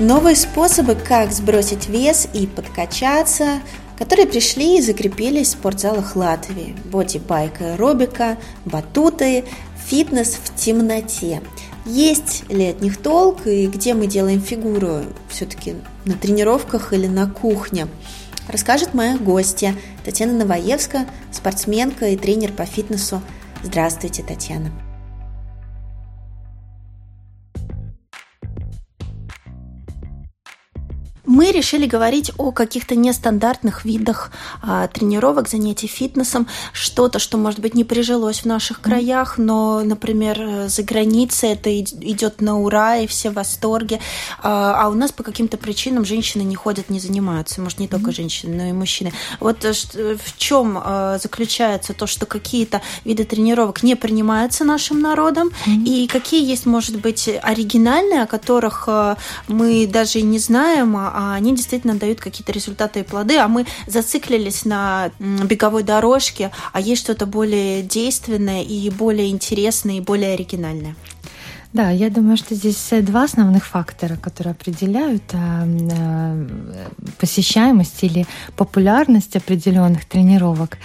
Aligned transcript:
Новые 0.00 0.34
способы, 0.34 0.94
как 0.94 1.30
сбросить 1.30 1.90
вес 1.90 2.26
и 2.32 2.46
подкачаться, 2.46 3.60
которые 3.98 4.26
пришли 4.26 4.78
и 4.78 4.80
закрепились 4.80 5.48
в 5.48 5.50
спортзалах 5.50 6.16
Латвии. 6.16 6.74
Боди-байк 6.86 7.60
аэробика, 7.60 8.38
батуты, 8.64 9.44
фитнес 9.86 10.38
в 10.42 10.56
темноте. 10.56 11.42
Есть 11.84 12.48
ли 12.48 12.68
от 12.68 12.80
них 12.80 12.96
толк 12.96 13.46
и 13.46 13.66
где 13.66 13.92
мы 13.92 14.06
делаем 14.06 14.40
фигуру? 14.40 15.02
Все-таки 15.28 15.74
на 16.06 16.14
тренировках 16.14 16.94
или 16.94 17.06
на 17.06 17.28
кухне? 17.28 17.86
Расскажет 18.48 18.94
моя 18.94 19.18
гостья 19.18 19.76
Татьяна 20.02 20.32
Новоевска, 20.32 21.04
спортсменка 21.30 22.06
и 22.06 22.16
тренер 22.16 22.52
по 22.52 22.64
фитнесу. 22.64 23.20
Здравствуйте, 23.62 24.22
Татьяна. 24.22 24.72
Мы 31.30 31.52
решили 31.52 31.86
говорить 31.86 32.32
о 32.38 32.50
каких-то 32.50 32.96
нестандартных 32.96 33.84
видах 33.84 34.32
а, 34.62 34.88
тренировок, 34.88 35.48
занятий 35.48 35.86
фитнесом, 35.86 36.48
что-то, 36.72 37.20
что, 37.20 37.38
может 37.38 37.60
быть, 37.60 37.72
не 37.72 37.84
прижилось 37.84 38.40
в 38.40 38.46
наших 38.46 38.80
краях, 38.80 39.38
но, 39.38 39.80
например, 39.84 40.66
за 40.66 40.82
границей 40.82 41.50
это 41.50 41.80
идет 41.80 42.40
на 42.40 42.58
ура, 42.58 42.96
и 42.96 43.06
все 43.06 43.30
в 43.30 43.34
восторге. 43.34 44.00
А, 44.42 44.82
а 44.82 44.88
у 44.88 44.94
нас 44.94 45.12
по 45.12 45.22
каким-то 45.22 45.56
причинам 45.56 46.04
женщины 46.04 46.42
не 46.42 46.56
ходят, 46.56 46.90
не 46.90 46.98
занимаются. 46.98 47.60
Может, 47.60 47.78
не 47.78 47.86
только 47.86 48.10
женщины, 48.10 48.56
но 48.56 48.68
и 48.68 48.72
мужчины. 48.72 49.12
Вот 49.38 49.64
э, 49.64 49.72
в 49.72 50.36
чем 50.36 50.80
а, 50.82 51.18
заключается 51.18 51.94
то, 51.94 52.08
что 52.08 52.26
какие-то 52.26 52.82
виды 53.04 53.22
тренировок 53.22 53.84
не 53.84 53.94
принимаются 53.94 54.64
нашим 54.64 55.00
народом, 55.00 55.50
mm-hmm. 55.64 55.84
и 55.84 56.08
какие 56.08 56.44
есть, 56.44 56.66
может 56.66 57.00
быть, 57.00 57.30
оригинальные, 57.40 58.22
о 58.22 58.26
которых 58.26 58.88
мы 59.46 59.86
даже 59.86 60.18
и 60.18 60.22
не 60.22 60.40
знаем, 60.40 60.96
а 60.96 61.19
они 61.34 61.54
действительно 61.54 61.94
дают 61.94 62.20
какие-то 62.20 62.52
результаты 62.52 63.00
и 63.00 63.02
плоды, 63.02 63.36
а 63.38 63.48
мы 63.48 63.66
зациклились 63.86 64.64
на 64.64 65.10
беговой 65.18 65.82
дорожке, 65.82 66.50
а 66.72 66.80
есть 66.80 67.02
что-то 67.02 67.26
более 67.26 67.82
действенное 67.82 68.62
и 68.62 68.90
более 68.90 69.30
интересное 69.30 69.96
и 69.96 70.00
более 70.00 70.34
оригинальное. 70.34 70.96
Да, 71.72 71.90
я 71.90 72.10
думаю, 72.10 72.36
что 72.36 72.56
здесь 72.56 72.88
два 73.02 73.24
основных 73.24 73.64
фактора, 73.64 74.16
которые 74.16 74.52
определяют 74.52 75.22
а, 75.32 75.64
а, 75.64 76.46
посещаемость 77.20 78.02
или 78.02 78.26
популярность 78.56 79.36
определенных 79.36 80.04
тренировок. 80.04 80.78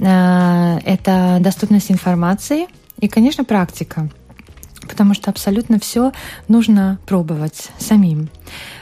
А, 0.00 0.78
это 0.84 1.38
доступность 1.40 1.90
информации 1.90 2.68
и, 3.00 3.08
конечно, 3.08 3.44
практика, 3.44 4.08
потому 4.82 5.14
что 5.14 5.30
абсолютно 5.30 5.80
все 5.80 6.12
нужно 6.46 7.00
пробовать 7.04 7.70
самим. 7.78 8.28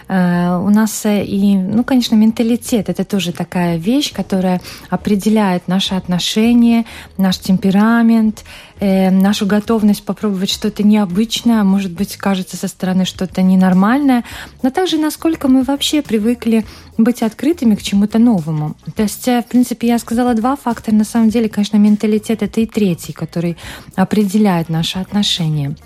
Э, 0.09 0.57
у 0.63 0.71
нас 0.71 1.05
э, 1.05 1.25
и, 1.25 1.57
ну, 1.57 1.85
конечно, 1.85 2.15
менталитет– 2.15 2.89
это 2.89 3.05
тоже 3.05 3.33
такая 3.33 3.77
вещь, 3.77 4.13
которая 4.13 4.61
определяет 4.89 5.69
наши 5.69 5.95
отношения, 5.95 6.85
наш 7.19 7.39
темперамент, 7.39 8.45
э, 8.79 9.11
нашу 9.11 9.47
готовность 9.47 10.05
попробовать 10.05 10.51
что-то 10.51 10.83
необычное, 10.83 11.65
может 11.65 11.93
быть, 11.93 12.17
кажется 12.17 12.57
со 12.57 12.69
стороны 12.69 13.05
что-то 13.05 13.43
ненормальное, 13.43 14.23
но 14.63 14.71
также 14.71 14.99
насколько 14.99 15.49
мы 15.49 15.63
вообще 15.65 16.03
привыкли 16.03 16.65
быть 16.99 17.23
открытыми 17.23 17.75
к 17.75 17.83
чему-то 17.83 18.19
новому. 18.19 18.77
То 18.95 19.03
есть, 19.03 19.27
в 19.27 19.45
принципе, 19.49 19.89
я 19.89 19.99
сказала 19.99 20.35
два 20.35 20.57
фактора. 20.57 20.95
На 20.95 21.05
самом 21.05 21.29
деле, 21.29 21.49
конечно, 21.49 21.77
менталитет– 21.77 22.43
это 22.45 22.61
и 22.61 22.67
третий, 22.67 23.13
который 23.13 23.57
определяет 23.97 24.69
наши 24.69 24.99
отношения. 24.99 25.77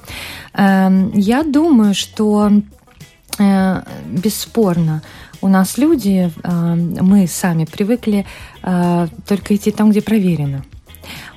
Эм, 0.55 1.11
я 1.15 1.43
думаю, 1.43 1.95
что 1.95 2.53
бесспорно, 4.07 5.03
у 5.43 5.49
нас 5.49 5.79
люди, 5.79 6.31
э, 6.43 6.75
мы 6.75 7.27
сами 7.27 7.65
привыкли 7.65 8.27
э, 8.63 9.09
только 9.27 9.57
идти 9.57 9.71
там, 9.71 9.91
где 9.91 10.03
проверено. 10.03 10.65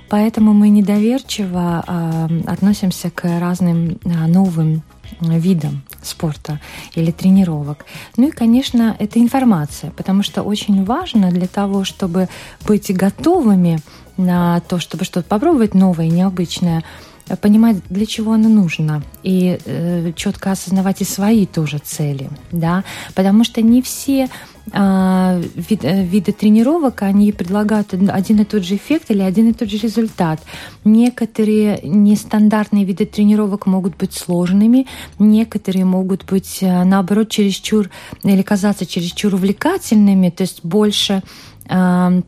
Поэтому 0.09 0.53
мы 0.53 0.69
недоверчиво 0.69 1.84
относимся 2.46 3.09
к 3.09 3.24
разным 3.40 3.97
новым 4.03 4.84
видам 5.22 5.81
спорта 6.02 6.59
или 6.96 7.12
тренировок. 7.12 7.86
Ну 8.18 8.28
и, 8.28 8.31
конечно, 8.31 8.96
это 9.00 9.19
информация, 9.19 9.92
потому 9.92 10.24
что 10.24 10.44
очень 10.44 10.84
важно 10.86 11.31
для 11.31 11.47
того, 11.47 11.84
чтобы 11.84 12.30
быть 12.68 12.96
готовыми 12.96 13.80
на 14.18 14.59
то, 14.62 14.80
чтобы 14.80 15.06
что-то 15.06 15.28
попробовать 15.28 15.74
новое, 15.74 16.09
необычное, 16.09 16.84
понимать, 17.42 17.78
для 17.90 18.06
чего 18.06 18.34
оно 18.34 18.50
нужно, 18.50 19.04
и 19.24 19.58
э, 19.66 20.12
четко 20.16 20.52
осознавать 20.52 21.02
и 21.02 21.06
свои 21.06 21.46
тоже 21.46 21.80
цели, 21.80 22.30
да, 22.52 22.84
потому 23.16 23.44
что 23.44 23.62
не 23.62 23.82
все 23.82 24.30
а, 24.72 25.42
вид, 25.56 25.84
э, 25.84 26.06
виды 26.06 26.32
тренировок, 26.32 27.02
они 27.02 27.32
предлагают 27.32 27.94
один 27.94 28.42
и 28.42 28.46
тот 28.46 28.64
же 28.64 28.76
эффект 28.76 29.12
или 29.12 29.22
один 29.22 29.50
и 29.50 29.54
тот 29.54 29.70
же 29.70 29.78
результат. 29.78 30.40
Некоторые 30.86 31.82
нестандартные 31.84 32.86
виды 32.86 33.06
тренировок 33.06 33.66
могут 33.66 33.98
быть 33.98 34.14
сложными, 34.14 34.88
некоторые 35.20 35.86
могут 35.86 36.26
быть, 36.26 36.60
э, 36.62 36.84
наоборот, 36.84 37.30
чересчур 37.30 37.90
или 38.24 38.42
казаться 38.42 38.86
чересчур 38.86 39.36
увлекательными, 39.36 40.30
то 40.30 40.44
есть 40.44 40.64
больше 40.64 41.24
Э, 41.70 42.22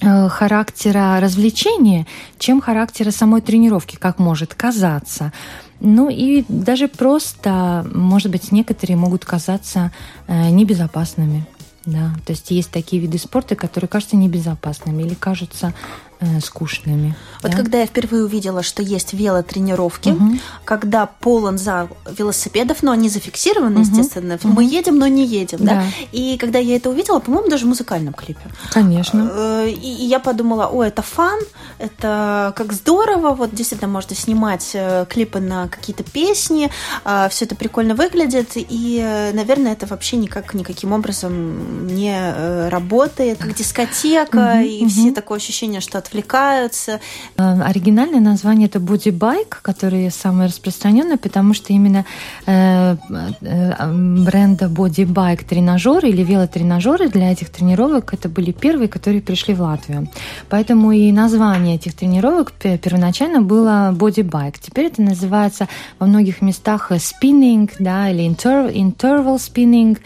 характера 0.00 1.18
развлечения, 1.20 2.06
чем 2.38 2.60
характера 2.60 3.10
самой 3.10 3.40
тренировки, 3.40 3.96
как 3.96 4.18
может 4.18 4.54
казаться. 4.54 5.32
Ну 5.80 6.08
и 6.10 6.44
даже 6.48 6.88
просто, 6.88 7.86
может 7.92 8.30
быть, 8.30 8.50
некоторые 8.52 8.96
могут 8.96 9.24
казаться 9.24 9.92
э, 10.26 10.50
небезопасными. 10.50 11.46
Да, 11.84 12.12
то 12.26 12.32
есть 12.32 12.50
есть 12.50 12.70
такие 12.70 13.00
виды 13.00 13.16
спорта, 13.16 13.56
которые 13.56 13.88
кажутся 13.88 14.16
небезопасными 14.16 15.02
или 15.04 15.14
кажутся 15.14 15.72
э, 16.20 16.40
скучными. 16.40 17.14
Вот 17.42 17.52
да? 17.52 17.56
когда 17.56 17.78
я 17.78 17.86
впервые 17.86 18.24
увидела, 18.24 18.62
что 18.62 18.82
есть 18.82 19.12
велотренировки, 19.12 20.10
угу. 20.10 20.38
когда 20.64 21.06
полон 21.06 21.58
зал 21.58 21.88
велосипедов, 22.06 22.82
но 22.82 22.92
они 22.92 23.08
зафиксированы, 23.08 23.80
угу. 23.80 23.88
естественно, 23.88 24.34
угу. 24.34 24.48
мы 24.48 24.64
едем, 24.64 24.98
но 24.98 25.06
не 25.06 25.24
едем, 25.24 25.58
да. 25.60 25.74
да. 25.74 25.84
И 26.12 26.36
когда 26.38 26.58
я 26.58 26.76
это 26.76 26.90
увидела, 26.90 27.20
по-моему, 27.20 27.48
даже 27.48 27.64
в 27.64 27.68
музыкальном 27.68 28.14
клипе. 28.14 28.40
Конечно. 28.72 29.30
Э, 29.32 29.68
и, 29.68 29.74
и 29.74 30.06
я 30.06 30.18
подумала, 30.18 30.66
о, 30.66 30.82
это 30.82 31.02
фан, 31.02 31.38
это 31.78 32.52
как 32.56 32.72
здорово, 32.72 33.34
вот 33.34 33.54
действительно 33.54 33.90
можно 33.90 34.16
снимать 34.16 34.70
э, 34.74 35.06
клипы 35.08 35.40
на 35.40 35.68
какие-то 35.68 36.02
песни, 36.02 36.70
а, 37.04 37.28
все 37.28 37.44
это 37.44 37.54
прикольно 37.54 37.94
выглядит, 37.94 38.52
и, 38.54 39.30
наверное, 39.32 39.72
это 39.72 39.86
вообще 39.86 40.16
никак 40.16 40.54
никаким 40.54 40.92
образом 40.92 41.86
не 41.86 42.68
работает, 42.68 43.38
как 43.38 43.54
дискотека, 43.54 44.56
угу, 44.56 44.66
и 44.66 44.82
угу. 44.82 44.88
все 44.88 45.12
такое 45.12 45.38
ощущение, 45.38 45.80
что 45.80 45.98
отвлекаются. 46.08 47.00
Э, 47.36 47.62
оригинальное 47.62 48.20
название 48.20 48.68
это 48.68 48.80
Bike, 49.10 49.56
которое 49.62 50.10
самое 50.10 50.48
распространенное, 50.48 51.16
потому 51.16 51.54
что 51.54 51.72
именно 51.72 52.04
э, 52.46 52.96
э, 53.40 53.92
бренда 54.24 54.68
Bike 55.04 55.44
тренажеры 55.44 56.08
или 56.08 56.22
велотренажеры 56.22 57.08
для 57.08 57.32
этих 57.32 57.50
тренировок 57.50 58.14
это 58.14 58.28
были 58.28 58.52
первые, 58.52 58.88
которые 58.88 59.20
пришли 59.20 59.54
в 59.54 59.60
Латвию. 59.60 60.08
Поэтому 60.48 60.92
и 60.92 61.12
название 61.12 61.76
этих 61.76 61.94
тренировок 61.94 62.52
первоначально 62.52 63.40
было 63.40 63.90
Bike. 64.22 64.56
Теперь 64.60 64.86
это 64.86 65.02
называется 65.02 65.68
во 65.98 66.06
многих 66.06 66.42
местах 66.42 66.90
spinning, 66.92 67.70
да, 67.78 68.10
или 68.10 68.24
interval 68.28 69.36
spinning. 69.36 69.98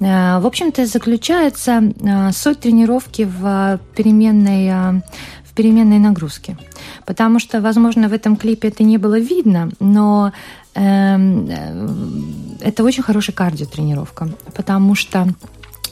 Э, 0.00 0.38
в 0.38 0.46
общем-то, 0.46 0.86
заключается 0.86 1.82
суть 2.32 2.60
тренировки 2.60 3.22
в 3.22 3.80
переменной 3.96 5.02
переменной 5.56 5.98
нагрузки. 5.98 6.56
Потому 7.04 7.40
что, 7.40 7.60
возможно, 7.60 8.08
в 8.08 8.12
этом 8.12 8.36
клипе 8.36 8.68
это 8.68 8.84
не 8.84 8.98
было 8.98 9.18
видно, 9.18 9.70
но 9.80 10.32
эм, 10.74 11.48
э, 11.50 12.68
это 12.68 12.84
очень 12.84 13.02
хорошая 13.02 13.34
кардиотренировка, 13.34 14.28
потому 14.54 14.94
что 14.94 15.26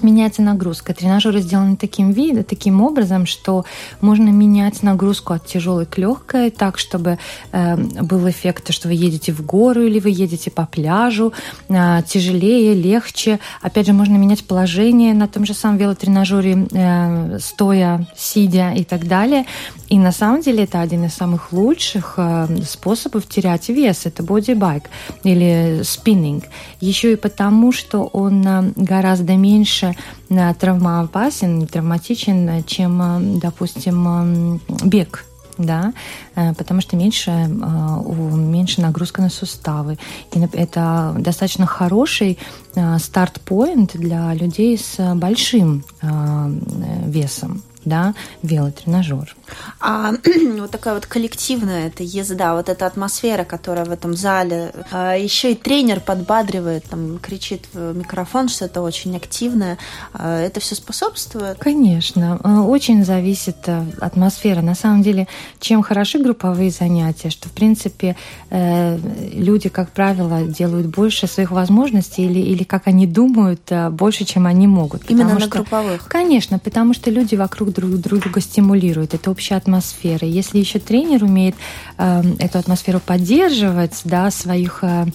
меняется 0.02 0.42
нагрузка. 0.42 0.94
Тренажеры 0.94 1.40
сделаны 1.40 1.76
таким 1.76 2.12
видом, 2.12 2.44
таким 2.44 2.82
образом, 2.82 3.26
что 3.26 3.64
можно 4.00 4.30
менять 4.30 4.82
нагрузку 4.82 5.32
от 5.32 5.46
тяжелой 5.46 5.86
к 5.86 5.98
легкой, 5.98 6.50
так, 6.50 6.78
чтобы 6.78 7.18
э, 7.52 7.76
был 7.76 8.28
эффект, 8.28 8.72
что 8.72 8.88
вы 8.88 8.94
едете 8.94 9.32
в 9.32 9.44
гору 9.44 9.82
или 9.82 10.00
вы 10.00 10.10
едете 10.10 10.50
по 10.50 10.66
пляжу, 10.66 11.32
э, 11.68 12.00
тяжелее, 12.06 12.74
легче. 12.74 13.40
Опять 13.62 13.86
же, 13.86 13.92
можно 13.92 14.16
менять 14.16 14.44
положение 14.44 15.14
на 15.14 15.28
том 15.28 15.44
же 15.44 15.54
самом 15.54 15.78
велотренажере, 15.78 16.66
э, 16.70 17.38
стоя, 17.40 18.06
сидя 18.16 18.72
и 18.72 18.84
так 18.84 19.06
далее. 19.06 19.44
И 19.88 19.98
на 19.98 20.12
самом 20.12 20.40
деле 20.40 20.64
это 20.64 20.80
один 20.80 21.04
из 21.04 21.14
самых 21.14 21.52
лучших 21.52 22.14
э, 22.16 22.46
способов 22.64 23.28
терять 23.28 23.68
вес. 23.68 24.06
Это 24.06 24.22
бодибайк 24.22 24.84
или 25.22 25.82
спиннинг. 25.84 26.44
Еще 26.80 27.12
и 27.12 27.16
потому, 27.16 27.72
что 27.72 28.04
он 28.12 28.46
э, 28.46 28.72
гораздо 28.76 29.36
меньше 29.36 29.83
э, 29.84 30.54
травмоопасен, 30.54 31.66
травматичен, 31.66 32.64
чем, 32.64 33.38
допустим, 33.38 34.60
бег 34.84 35.24
да, 35.56 35.92
потому 36.34 36.80
что 36.80 36.96
меньше, 36.96 37.30
меньше 37.30 38.80
нагрузка 38.80 39.22
на 39.22 39.30
суставы. 39.30 39.98
И 40.32 40.40
это 40.52 41.14
достаточно 41.16 41.64
хороший 41.64 42.40
старт-поинт 42.98 43.92
для 43.94 44.34
людей 44.34 44.76
с 44.76 45.14
большим 45.14 45.84
весом 47.06 47.62
да, 47.84 48.14
велотренажер. 48.42 49.36
А 49.80 50.12
вот 50.58 50.70
такая 50.70 50.94
вот 50.94 51.06
коллективная 51.06 51.88
эта 51.88 52.02
езда, 52.02 52.54
вот 52.54 52.68
эта 52.68 52.86
атмосфера, 52.86 53.44
которая 53.44 53.84
в 53.84 53.90
этом 53.90 54.14
зале, 54.14 54.72
а 54.90 55.14
еще 55.14 55.52
и 55.52 55.54
тренер 55.54 56.00
подбадривает, 56.00 56.84
там 56.84 57.18
кричит 57.18 57.66
в 57.72 57.96
микрофон, 57.96 58.48
что 58.48 58.64
это 58.64 58.80
очень 58.82 59.16
активное, 59.16 59.78
а 60.12 60.40
это 60.40 60.60
все 60.60 60.74
способствует? 60.74 61.58
Конечно, 61.58 62.40
а, 62.42 62.62
очень 62.62 63.04
зависит 63.04 63.56
э, 63.66 63.84
атмосфера. 64.00 64.62
На 64.62 64.74
самом 64.74 65.02
деле, 65.02 65.28
чем 65.60 65.82
хороши 65.82 66.18
групповые 66.18 66.70
занятия, 66.70 67.30
что 67.30 67.48
в 67.48 67.52
принципе 67.52 68.16
э, 68.50 68.98
люди, 69.34 69.68
как 69.68 69.90
правило, 69.90 70.42
делают 70.42 70.86
больше 70.86 71.26
своих 71.26 71.50
возможностей 71.50 72.24
или, 72.24 72.40
или 72.40 72.64
как 72.64 72.86
они 72.86 73.06
думают, 73.06 73.60
э, 73.70 73.90
больше, 73.90 74.24
чем 74.24 74.46
они 74.46 74.66
могут. 74.66 75.10
Именно 75.10 75.34
на 75.34 75.40
что, 75.40 75.50
групповых? 75.50 76.06
Конечно, 76.08 76.58
потому 76.58 76.94
что 76.94 77.10
люди 77.10 77.34
вокруг 77.34 77.72
друг 77.74 77.90
друга 78.00 78.40
стимулируют. 78.40 79.14
Это 79.14 79.30
общая 79.30 79.56
атмосфера. 79.56 80.26
Если 80.26 80.58
еще 80.58 80.78
тренер 80.78 81.24
умеет 81.24 81.54
э, 81.98 82.22
эту 82.38 82.58
атмосферу 82.58 83.00
поддерживать, 83.00 84.00
да, 84.04 84.30
своих, 84.30 84.78
э, 84.82 85.06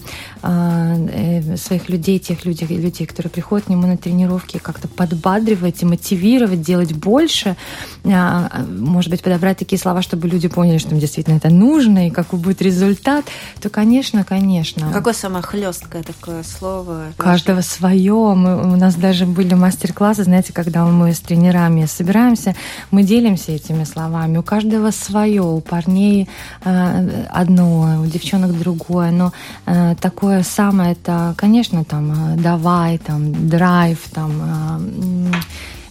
э, 0.42 1.56
своих 1.56 1.88
людей, 1.88 2.18
тех 2.18 2.44
людей, 2.44 2.68
людей, 2.68 3.06
которые 3.06 3.30
приходят 3.30 3.66
к 3.66 3.68
нему 3.68 3.86
на 3.86 3.96
тренировки, 3.96 4.58
как-то 4.58 4.88
подбадривать 4.88 5.82
и 5.82 5.86
мотивировать, 5.86 6.62
делать 6.62 6.92
больше, 6.92 7.56
э, 8.04 8.64
может 8.68 9.10
быть, 9.10 9.22
подобрать 9.22 9.58
такие 9.58 9.78
слова, 9.78 10.02
чтобы 10.02 10.28
люди 10.28 10.48
поняли, 10.48 10.78
что 10.78 10.90
им 10.90 11.00
действительно 11.00 11.36
это 11.36 11.50
нужно 11.50 12.06
и 12.06 12.10
какой 12.10 12.38
будет 12.38 12.62
результат, 12.62 13.24
то, 13.60 13.68
конечно, 13.70 14.24
конечно. 14.24 14.90
Какое 14.92 15.14
самое 15.14 15.42
хлесткое 15.42 16.02
такое 16.02 16.42
слово? 16.42 17.06
Каждого 17.16 17.60
свое. 17.62 18.34
Мы, 18.34 18.72
у 18.72 18.76
нас 18.76 18.94
даже 18.94 19.26
были 19.26 19.54
мастер-классы, 19.54 20.24
знаете, 20.24 20.52
когда 20.52 20.84
мы 20.84 21.12
с 21.12 21.20
тренерами 21.20 21.86
собираемся, 21.86 22.49
общаемся, 22.50 22.54
мы 22.90 23.02
делимся 23.02 23.52
этими 23.52 23.84
словами. 23.84 24.38
У 24.38 24.42
каждого 24.42 24.90
свое, 24.90 25.42
у 25.42 25.60
парней 25.60 26.28
э, 26.64 27.26
одно, 27.30 28.02
у 28.02 28.06
девчонок 28.06 28.58
другое. 28.58 29.10
Но 29.10 29.32
э, 29.66 29.94
такое 30.00 30.42
самое, 30.42 30.92
это, 30.92 31.34
конечно, 31.36 31.84
там, 31.84 32.12
э, 32.12 32.36
давай, 32.36 32.98
там, 32.98 33.48
драйв, 33.48 33.98
там, 34.12 35.30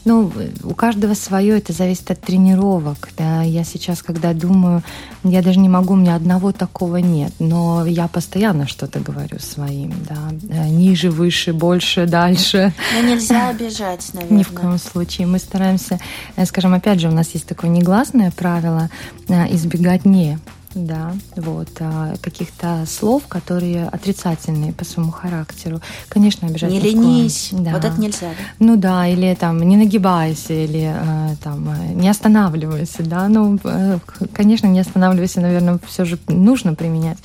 ну, 0.10 0.34
у 0.64 0.74
каждого 0.74 1.14
свое, 1.14 1.60
это 1.60 1.72
зависит 1.72 2.10
от 2.10 2.20
тренировок. 2.20 3.10
Да. 3.16 3.44
Я 3.44 3.64
сейчас, 3.64 4.02
когда 4.02 4.34
думаю, 4.34 4.82
я 5.24 5.44
даже 5.44 5.60
не 5.60 5.70
могу, 5.70 5.94
у 5.94 5.98
меня 5.98 6.16
одного 6.16 6.52
такого 6.52 6.98
нет, 6.98 7.32
но 7.38 7.86
я 7.86 8.08
постоянно 8.08 8.68
что-то 8.68 9.00
говорю 9.00 9.38
своим, 9.38 9.94
да, 10.10 10.32
э, 10.50 10.68
ниже, 10.70 11.12
выше, 11.12 11.54
больше, 11.54 12.08
дальше. 12.08 12.74
Но 12.96 13.08
нельзя 13.08 13.50
обижать, 13.50 14.10
наверное. 14.14 14.38
Ни 14.40 14.44
в 14.44 14.50
коем 14.50 14.80
случае. 14.80 15.28
Мы 15.28 15.38
стараемся, 15.38 16.00
э, 16.36 16.46
скажем, 16.48 16.74
опять 16.74 17.00
же, 17.00 17.10
у 17.10 17.14
нас 17.14 17.30
есть 17.36 17.46
такое 17.46 17.70
негласное 17.70 18.32
правило 18.32 18.90
э, 19.28 19.54
избегать 19.54 20.06
не 20.06 20.40
да, 20.75 21.13
вот, 21.36 21.69
а, 21.80 22.16
каких-то 22.21 22.86
слов, 22.88 23.27
которые 23.27 23.88
отрицательные 23.88 24.74
по 24.74 24.86
своему 24.86 25.12
характеру. 25.12 25.81
Конечно, 26.07 26.48
обижать. 26.48 26.71
Не 26.71 26.80
ленись, 26.80 27.50
да. 27.51 27.71
вот 27.71 27.86
это 27.86 28.00
нельзя, 28.00 28.30
да? 28.30 28.44
Ну 28.60 28.77
да, 28.77 29.07
или 29.07 29.36
там 29.36 29.62
не 29.62 29.77
нагибайся, 29.77 30.54
или 30.54 30.94
а, 30.95 31.36
там 31.44 31.69
не 31.95 32.10
останавливайся, 32.10 33.04
да, 33.04 33.27
ну, 33.27 33.60
э, 33.63 34.00
конечно, 34.33 34.68
не 34.68 34.80
останавливайся, 34.80 35.42
наверное, 35.42 35.80
все 35.88 36.06
же 36.06 36.19
нужно 36.27 36.75
применять, 36.75 37.18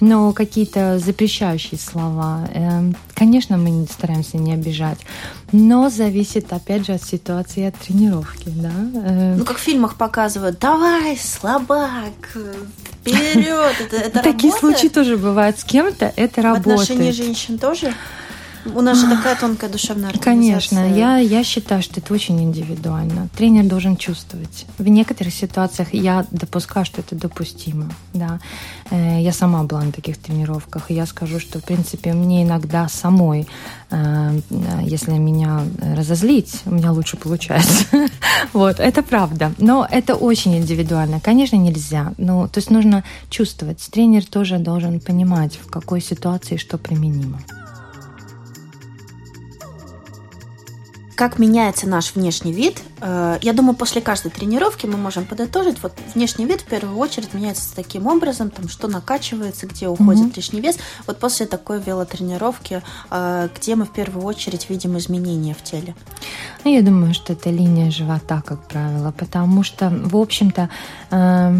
но 0.00 0.32
какие-то 0.32 0.98
запрещающие 0.98 1.78
слова, 1.78 2.48
конечно, 3.14 3.56
мы 3.56 3.86
стараемся 3.90 4.36
не 4.38 4.52
обижать, 4.52 4.98
но 5.52 5.90
зависит, 5.90 6.52
опять 6.52 6.86
же, 6.86 6.92
от 6.92 7.02
ситуации, 7.02 7.64
от 7.66 7.76
тренировки, 7.76 8.48
да. 8.48 8.70
Э. 8.94 9.34
Ну, 9.36 9.44
как 9.44 9.58
в 9.58 9.60
фильмах 9.60 9.96
показывают, 9.96 10.58
давай, 10.58 11.16
слабак, 11.16 12.12
вперед, 13.00 13.74
это, 13.80 13.96
это 13.96 14.18
Такие 14.22 14.52
работает? 14.52 14.78
случаи 14.78 14.88
тоже 14.88 15.16
бывают 15.16 15.58
с 15.58 15.64
кем-то, 15.64 16.12
это 16.16 16.42
работает. 16.42 16.78
В 16.78 16.82
отношении 16.82 17.10
женщин 17.10 17.58
тоже? 17.58 17.92
У 18.74 18.80
нас 18.82 19.00
же 19.00 19.08
такая 19.08 19.36
тонкая 19.36 19.70
душевная 19.70 20.12
Конечно, 20.12 20.78
я, 20.78 21.18
я 21.18 21.44
считаю, 21.44 21.82
что 21.82 22.00
это 22.00 22.14
очень 22.14 22.40
индивидуально. 22.42 23.28
Тренер 23.36 23.64
должен 23.64 23.96
чувствовать. 23.96 24.66
В 24.78 24.88
некоторых 24.88 25.34
ситуациях 25.34 25.88
я 25.92 26.26
допускаю, 26.30 26.86
что 26.86 27.00
это 27.00 27.14
допустимо. 27.14 27.90
Да. 28.14 28.38
Э, 28.90 29.20
я 29.20 29.32
сама 29.32 29.64
была 29.64 29.82
на 29.82 29.92
таких 29.92 30.18
тренировках, 30.18 30.90
и 30.90 30.94
я 30.94 31.06
скажу, 31.06 31.40
что, 31.40 31.58
в 31.58 31.64
принципе, 31.64 32.12
мне 32.12 32.42
иногда 32.42 32.88
самой, 32.88 33.46
э, 33.90 34.40
если 34.82 35.12
меня 35.12 35.62
разозлить, 35.96 36.60
у 36.66 36.74
меня 36.74 36.92
лучше 36.92 37.16
получается. 37.16 37.84
Вот, 38.52 38.80
это 38.80 39.02
правда. 39.02 39.52
Но 39.58 39.86
это 39.88 40.14
очень 40.14 40.56
индивидуально. 40.56 41.20
Конечно, 41.20 41.56
нельзя. 41.56 42.14
Но, 42.16 42.48
то 42.48 42.58
есть 42.58 42.70
нужно 42.70 43.04
чувствовать. 43.28 43.86
Тренер 43.90 44.24
тоже 44.24 44.58
должен 44.58 45.00
понимать, 45.00 45.58
в 45.62 45.70
какой 45.70 46.00
ситуации 46.00 46.56
что 46.56 46.78
применимо. 46.78 47.40
Как 51.20 51.38
меняется 51.38 51.86
наш 51.86 52.14
внешний 52.14 52.50
вид. 52.50 52.82
Э, 53.02 53.36
я 53.42 53.52
думаю, 53.52 53.76
после 53.76 54.00
каждой 54.00 54.30
тренировки 54.30 54.86
мы 54.86 54.96
можем 54.96 55.26
подытожить. 55.26 55.82
Вот 55.82 55.92
внешний 56.14 56.46
вид 56.46 56.62
в 56.62 56.64
первую 56.64 56.96
очередь 56.96 57.34
меняется 57.34 57.76
таким 57.76 58.06
образом, 58.06 58.48
там, 58.48 58.70
что 58.70 58.88
накачивается, 58.88 59.66
где 59.66 59.88
уходит 59.88 60.28
угу. 60.28 60.32
лишний 60.36 60.62
вес. 60.62 60.78
Вот 61.06 61.18
после 61.18 61.44
такой 61.44 61.78
велотренировки, 61.78 62.80
э, 63.10 63.48
где 63.54 63.74
мы 63.74 63.84
в 63.84 63.90
первую 63.90 64.24
очередь 64.24 64.70
видим 64.70 64.96
изменения 64.96 65.52
в 65.52 65.62
теле? 65.62 65.94
Ну, 66.64 66.74
я 66.74 66.80
думаю, 66.80 67.12
что 67.12 67.34
это 67.34 67.50
линия 67.50 67.90
живота, 67.90 68.40
как 68.40 68.66
правило, 68.66 69.12
потому 69.12 69.62
что, 69.62 69.90
в 69.90 70.16
общем-то, 70.16 70.70
э, 71.10 71.56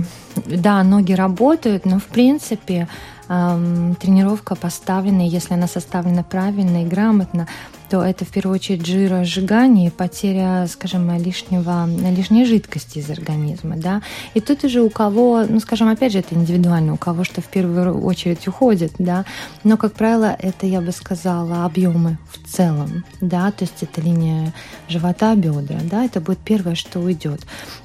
да, 0.46 0.82
ноги 0.82 1.12
работают, 1.12 1.84
но 1.84 1.98
в 1.98 2.06
принципе 2.06 2.88
тренировка 3.28 4.56
поставлена, 4.56 5.22
если 5.22 5.54
она 5.54 5.68
составлена 5.68 6.24
правильно 6.24 6.82
и 6.82 6.86
грамотно, 6.86 7.46
то 7.90 8.02
это 8.04 8.24
в 8.24 8.28
первую 8.28 8.54
очередь 8.54 8.86
жиросжигание, 8.86 9.90
потеря, 9.90 10.66
скажем, 10.70 11.10
лишнего, 11.18 11.88
лишней 11.88 12.44
жидкости 12.44 12.98
из 12.98 13.10
организма. 13.10 13.76
Да? 13.76 14.00
И 14.34 14.40
тут 14.40 14.62
уже 14.62 14.80
у 14.80 14.90
кого, 14.90 15.44
ну, 15.48 15.58
скажем, 15.58 15.88
опять 15.88 16.12
же, 16.12 16.20
это 16.20 16.36
индивидуально, 16.36 16.94
у 16.94 16.96
кого 16.96 17.24
что 17.24 17.40
в 17.40 17.46
первую 17.46 18.00
очередь 18.04 18.46
уходит, 18.46 18.92
да, 18.98 19.24
но, 19.64 19.76
как 19.76 19.94
правило, 19.94 20.36
это, 20.38 20.66
я 20.66 20.80
бы 20.80 20.92
сказала, 20.92 21.64
объемы 21.64 22.18
в 22.32 22.48
целом, 22.48 23.04
да, 23.20 23.50
то 23.50 23.64
есть 23.64 23.82
это 23.82 24.00
линия 24.00 24.54
живота, 24.88 25.34
бедра, 25.34 25.80
да, 25.82 26.04
это 26.04 26.20
будет 26.20 26.38
первое, 26.38 26.76
что 26.76 27.00
уйдет, 27.00 27.40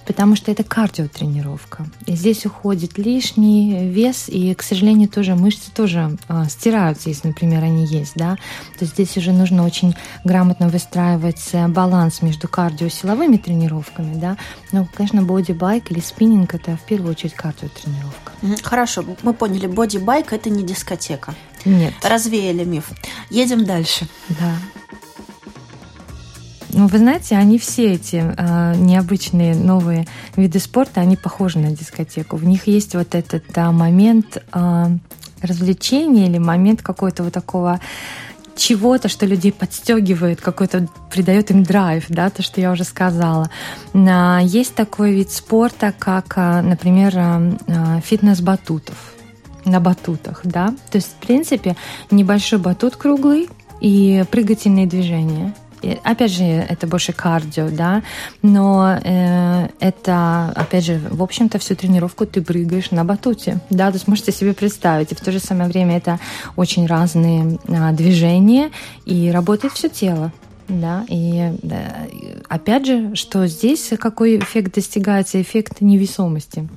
потому 0.05 0.35
что 0.35 0.51
это 0.51 0.63
кардиотренировка. 0.63 1.87
И 2.05 2.15
здесь 2.15 2.45
уходит 2.45 2.99
лишний 2.99 3.87
вес, 3.89 4.25
и, 4.27 4.53
к 4.53 4.61
сожалению, 4.61 5.09
тоже 5.09 5.35
мышцы 5.35 5.71
тоже 5.71 6.17
э, 6.29 6.43
стираются, 6.47 7.09
если, 7.09 7.29
например, 7.29 7.63
они 7.63 7.85
есть, 7.87 8.13
да, 8.15 8.37
то 8.77 8.85
здесь 8.85 9.17
уже 9.17 9.31
нужно 9.31 9.65
очень 9.65 9.94
грамотно 10.23 10.69
выстраивать 10.69 11.49
э, 11.53 11.67
баланс 11.67 12.21
между 12.21 12.47
кардиосиловыми 12.47 13.37
тренировками, 13.37 14.15
да, 14.15 14.37
ну, 14.71 14.87
конечно, 14.93 15.21
бодибайк 15.21 15.91
или 15.91 15.99
спиннинг– 15.99 16.53
это 16.55 16.77
в 16.77 16.81
первую 16.81 17.11
очередь 17.11 17.33
кардиотренировка. 17.33 18.31
Хорошо, 18.63 19.03
мы 19.23 19.33
поняли, 19.33 19.67
бодибайк– 19.67 20.31
это 20.33 20.49
не 20.49 20.63
дискотека. 20.63 21.33
Нет. 21.65 21.93
Развеяли 22.03 22.63
миф. 22.63 22.91
Едем 23.29 23.65
дальше. 23.65 24.07
Да. 24.29 24.55
Ну, 26.77 26.87
вы 26.87 26.97
знаете, 26.97 27.37
они 27.37 27.57
все 27.57 27.93
эти 27.93 28.17
э, 28.17 28.75
необычные 28.75 29.55
новые 29.55 30.07
виды 30.35 30.59
спорта, 30.59 30.99
они 30.99 31.15
похожи 31.15 31.57
на 31.57 31.71
дискотеку. 31.71 32.35
В 32.35 32.43
них 32.43 32.67
есть 32.67 32.95
вот 32.95 33.15
этот 33.15 33.45
э, 33.55 33.71
момент 33.71 34.43
э, 34.53 34.85
развлечения 35.41 36.27
или 36.27 36.37
момент 36.37 36.81
какой-то 36.81 37.23
вот 37.23 37.31
такого 37.31 37.79
чего-то, 38.55 39.09
что 39.09 39.25
людей 39.25 39.51
подстегивает, 39.51 40.41
какой-то 40.41 40.87
придает 41.11 41.51
им 41.51 41.63
драйв, 41.63 42.05
да, 42.09 42.29
то, 42.29 42.41
что 42.41 42.61
я 42.61 42.71
уже 42.71 42.83
сказала. 42.83 43.49
Есть 43.93 44.75
такой 44.75 45.13
вид 45.13 45.31
спорта, 45.31 45.93
как, 45.97 46.35
например, 46.37 47.13
фитнес 48.03 48.41
батутов 48.41 48.95
на 49.65 49.79
батутах, 49.79 50.41
да. 50.43 50.67
То 50.91 50.97
есть, 50.97 51.09
в 51.09 51.25
принципе, 51.25 51.75
небольшой 52.11 52.59
батут 52.59 52.95
круглый 52.95 53.49
и 53.81 54.23
прыгательные 54.31 54.87
движения. 54.87 55.53
Опять 56.03 56.31
же, 56.31 56.43
это 56.43 56.87
больше 56.87 57.13
кардио, 57.13 57.69
да, 57.69 58.03
но 58.41 58.99
э, 59.03 59.69
это, 59.79 60.51
опять 60.55 60.85
же, 60.85 61.01
в 61.09 61.21
общем-то, 61.21 61.59
всю 61.59 61.75
тренировку 61.75 62.25
ты 62.25 62.41
прыгаешь 62.41 62.91
на 62.91 63.03
батуте, 63.03 63.59
да, 63.69 63.89
то 63.89 63.95
есть 63.95 64.07
можете 64.07 64.31
себе 64.31 64.53
представить, 64.53 65.11
и 65.11 65.15
в 65.15 65.21
то 65.21 65.31
же 65.31 65.39
самое 65.39 65.69
время 65.69 65.97
это 65.97 66.19
очень 66.55 66.85
разные 66.87 67.59
э, 67.67 67.91
движения, 67.93 68.71
и 69.05 69.31
работает 69.31 69.73
все 69.73 69.89
тело, 69.89 70.31
да, 70.67 71.05
и 71.09 71.53
да, 71.61 72.07
опять 72.49 72.85
же, 72.85 73.15
что 73.15 73.45
здесь 73.47 73.91
какой 73.99 74.39
эффект 74.39 74.75
достигается? 74.75 75.41
Эффект 75.41 75.81
невесомости. 75.81 76.67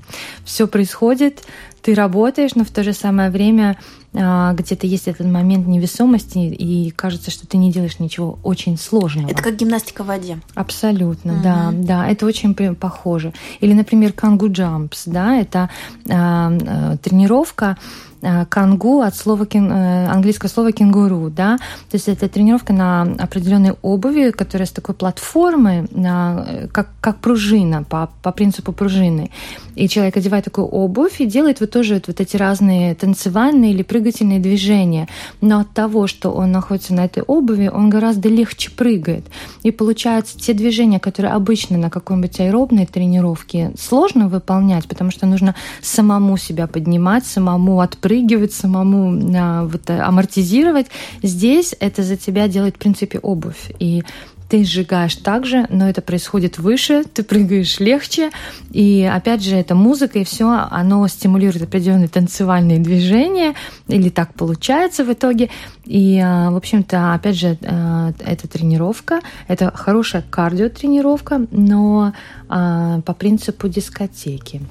Все 0.44 0.66
происходит, 0.66 1.44
ты 1.80 1.94
работаешь, 1.94 2.54
но 2.54 2.64
в 2.64 2.70
то 2.70 2.84
же 2.84 2.92
самое 2.92 3.30
время 3.30 3.78
где-то 4.12 4.86
есть 4.86 5.06
этот 5.06 5.26
момент 5.26 5.66
невесомости, 5.66 6.38
и 6.38 6.90
кажется, 6.90 7.30
что 7.30 7.46
ты 7.46 7.56
не 7.58 7.70
делаешь 7.70 7.98
ничего 7.98 8.38
очень 8.42 8.78
сложного. 8.78 9.30
Это 9.30 9.42
как 9.42 9.56
гимнастика 9.56 10.02
в 10.02 10.06
воде. 10.06 10.40
Абсолютно, 10.54 11.34
угу. 11.34 11.42
да, 11.42 11.70
да, 11.72 12.08
это 12.08 12.26
очень 12.26 12.54
похоже. 12.74 13.32
Или, 13.60 13.74
например, 13.74 14.12
кангу 14.12 14.50
джампс, 14.50 15.04
да, 15.06 15.36
это 15.36 15.68
э, 16.06 16.96
тренировка, 17.02 17.76
Э, 18.17 18.17
кангу 18.48 19.00
от 19.00 19.14
слова, 19.14 19.46
э, 19.50 20.06
английского 20.06 20.48
слова 20.48 20.72
кенгуру, 20.72 21.30
да, 21.30 21.58
то 21.90 21.94
есть 21.94 22.08
это 22.08 22.28
тренировка 22.28 22.72
на 22.72 23.02
определенной 23.02 23.74
обуви, 23.82 24.30
которая 24.30 24.66
с 24.66 24.70
такой 24.70 24.94
платформы, 24.94 25.88
на, 25.90 26.44
э, 26.48 26.68
как, 26.68 26.88
как 27.00 27.18
пружина, 27.18 27.84
по, 27.84 28.10
по 28.22 28.32
принципу 28.32 28.72
пружины. 28.72 29.30
И 29.76 29.88
человек 29.88 30.16
одевает 30.16 30.44
такую 30.44 30.66
обувь 30.66 31.20
и 31.20 31.26
делает 31.26 31.60
вот 31.60 31.70
тоже 31.70 32.02
вот 32.06 32.20
эти 32.20 32.36
разные 32.36 32.94
танцевальные 32.94 33.72
или 33.72 33.82
прыгательные 33.82 34.40
движения. 34.40 35.08
Но 35.40 35.60
от 35.60 35.72
того, 35.72 36.06
что 36.06 36.30
он 36.30 36.50
находится 36.50 36.94
на 36.94 37.04
этой 37.04 37.22
обуви, 37.22 37.70
он 37.72 37.88
гораздо 37.88 38.28
легче 38.28 38.70
прыгает. 38.70 39.24
И 39.62 39.70
получается, 39.70 40.36
те 40.38 40.52
движения, 40.52 40.98
которые 40.98 41.32
обычно 41.32 41.78
на 41.78 41.90
какой-нибудь 41.90 42.40
аэробной 42.40 42.86
тренировке 42.86 43.72
сложно 43.78 44.28
выполнять, 44.28 44.88
потому 44.88 45.10
что 45.10 45.26
нужно 45.26 45.54
самому 45.80 46.36
себя 46.36 46.66
поднимать, 46.66 47.24
самому 47.24 47.80
отпрыгивать, 47.80 48.07
подпрыгивать 48.08 48.52
самому, 48.52 49.20
а, 49.36 49.64
вот, 49.64 49.90
э, 49.90 50.00
амортизировать. 50.00 50.86
Здесь 51.22 51.74
это 51.78 52.02
за 52.02 52.16
тебя 52.16 52.48
делает, 52.48 52.76
в 52.76 52.78
принципе, 52.78 53.18
обувь. 53.18 53.70
И 53.78 54.02
ты 54.48 54.64
сжигаешь 54.64 55.14
так 55.16 55.44
же, 55.44 55.66
но 55.68 55.90
это 55.90 56.00
происходит 56.00 56.58
выше, 56.58 57.04
ты 57.14 57.22
прыгаешь 57.22 57.80
легче, 57.80 58.30
и 58.70 59.04
опять 59.04 59.42
же, 59.42 59.56
это 59.56 59.74
музыка, 59.74 60.18
и 60.18 60.24
все, 60.24 60.66
оно 60.70 61.06
стимулирует 61.06 61.64
определенные 61.64 62.08
танцевальные 62.08 62.78
движения, 62.78 63.54
или 63.88 64.08
так 64.08 64.32
получается 64.32 65.04
в 65.04 65.12
итоге. 65.12 65.50
И, 65.84 66.18
а, 66.18 66.50
в 66.50 66.56
общем-то, 66.56 67.12
опять 67.12 67.36
же, 67.36 67.58
а, 67.62 68.12
это 68.24 68.48
тренировка, 68.48 69.20
это 69.48 69.70
хорошая 69.74 70.24
кардиотренировка, 70.30 71.46
но 71.50 72.14
по 72.48 73.14
принципу 73.18 73.68
дискотеки. 73.68 74.62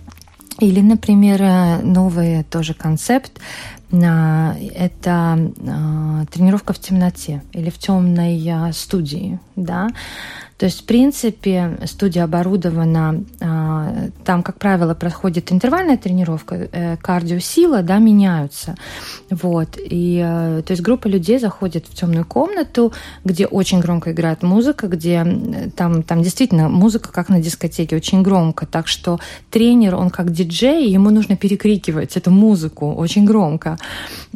Или, 0.60 0.82
например, 0.82 1.42
э, 1.42 1.82
новый 1.84 2.44
тоже 2.44 2.74
концепт 2.74 3.40
а, 3.92 4.56
это 4.76 5.52
а, 5.66 6.26
тренировка 6.32 6.74
в 6.74 6.80
темноте 6.80 7.42
или 7.54 7.70
в 7.70 7.78
темной 7.78 8.74
студии, 8.74 9.40
да. 9.56 9.88
То 10.58 10.66
есть, 10.66 10.82
в 10.82 10.86
принципе, 10.86 11.78
студия 11.86 12.24
оборудована, 12.24 13.24
а, 13.40 14.10
там, 14.26 14.42
как 14.42 14.58
правило, 14.58 14.96
проходит 14.96 15.52
интервальная 15.52 15.98
тренировка, 15.98 16.56
э, 16.56 16.98
кардиосила, 16.98 17.84
да, 17.84 18.00
меняются. 18.00 18.76
Вот. 19.30 19.78
И, 19.78 20.20
э, 20.26 20.64
то 20.66 20.72
есть, 20.72 20.82
группа 20.82 21.08
людей 21.08 21.40
заходит 21.40 21.86
в 21.88 21.94
темную 21.94 22.26
комнату, 22.26 22.92
где 23.24 23.46
очень 23.46 23.80
громко 23.80 24.12
играет 24.12 24.42
музыка, 24.42 24.88
где 24.88 25.24
там, 25.76 26.02
там 26.02 26.24
действительно 26.24 26.70
музыка, 26.70 27.12
как 27.12 27.30
на 27.30 27.40
дискотеке, 27.40 27.96
очень 27.96 28.24
громко. 28.24 28.66
Так 28.66 28.88
что 28.88 29.20
тренер, 29.52 29.96
он 29.96 30.10
как 30.10 30.32
диджей, 30.32 30.90
ему 30.90 31.12
нужно 31.12 31.38
перекрикивать 31.38 32.18
эту 32.18 32.32
музыку 32.32 32.94
очень 32.94 33.26
громко. 33.26 33.78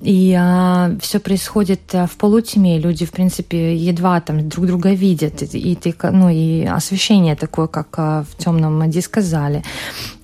И 0.02 0.36
а, 0.38 0.92
все 1.00 1.20
происходит 1.20 1.82
э, 1.94 2.06
в 2.06 2.18
полутьме. 2.18 2.80
Люди, 2.80 3.06
в 3.06 3.12
принципе, 3.12 3.76
едва 3.76 4.22
там 4.22 4.48
друг 4.50 4.68
друга 4.68 4.94
видят. 4.94 5.42
И 5.42 5.76
ты 5.76 5.92
ну 6.12 6.30
и 6.30 6.66
освещение 6.66 7.36
такое, 7.36 7.68
как 7.68 7.88
а, 7.98 8.24
в 8.24 8.36
темном 8.38 8.90
дискозале. 8.90 9.64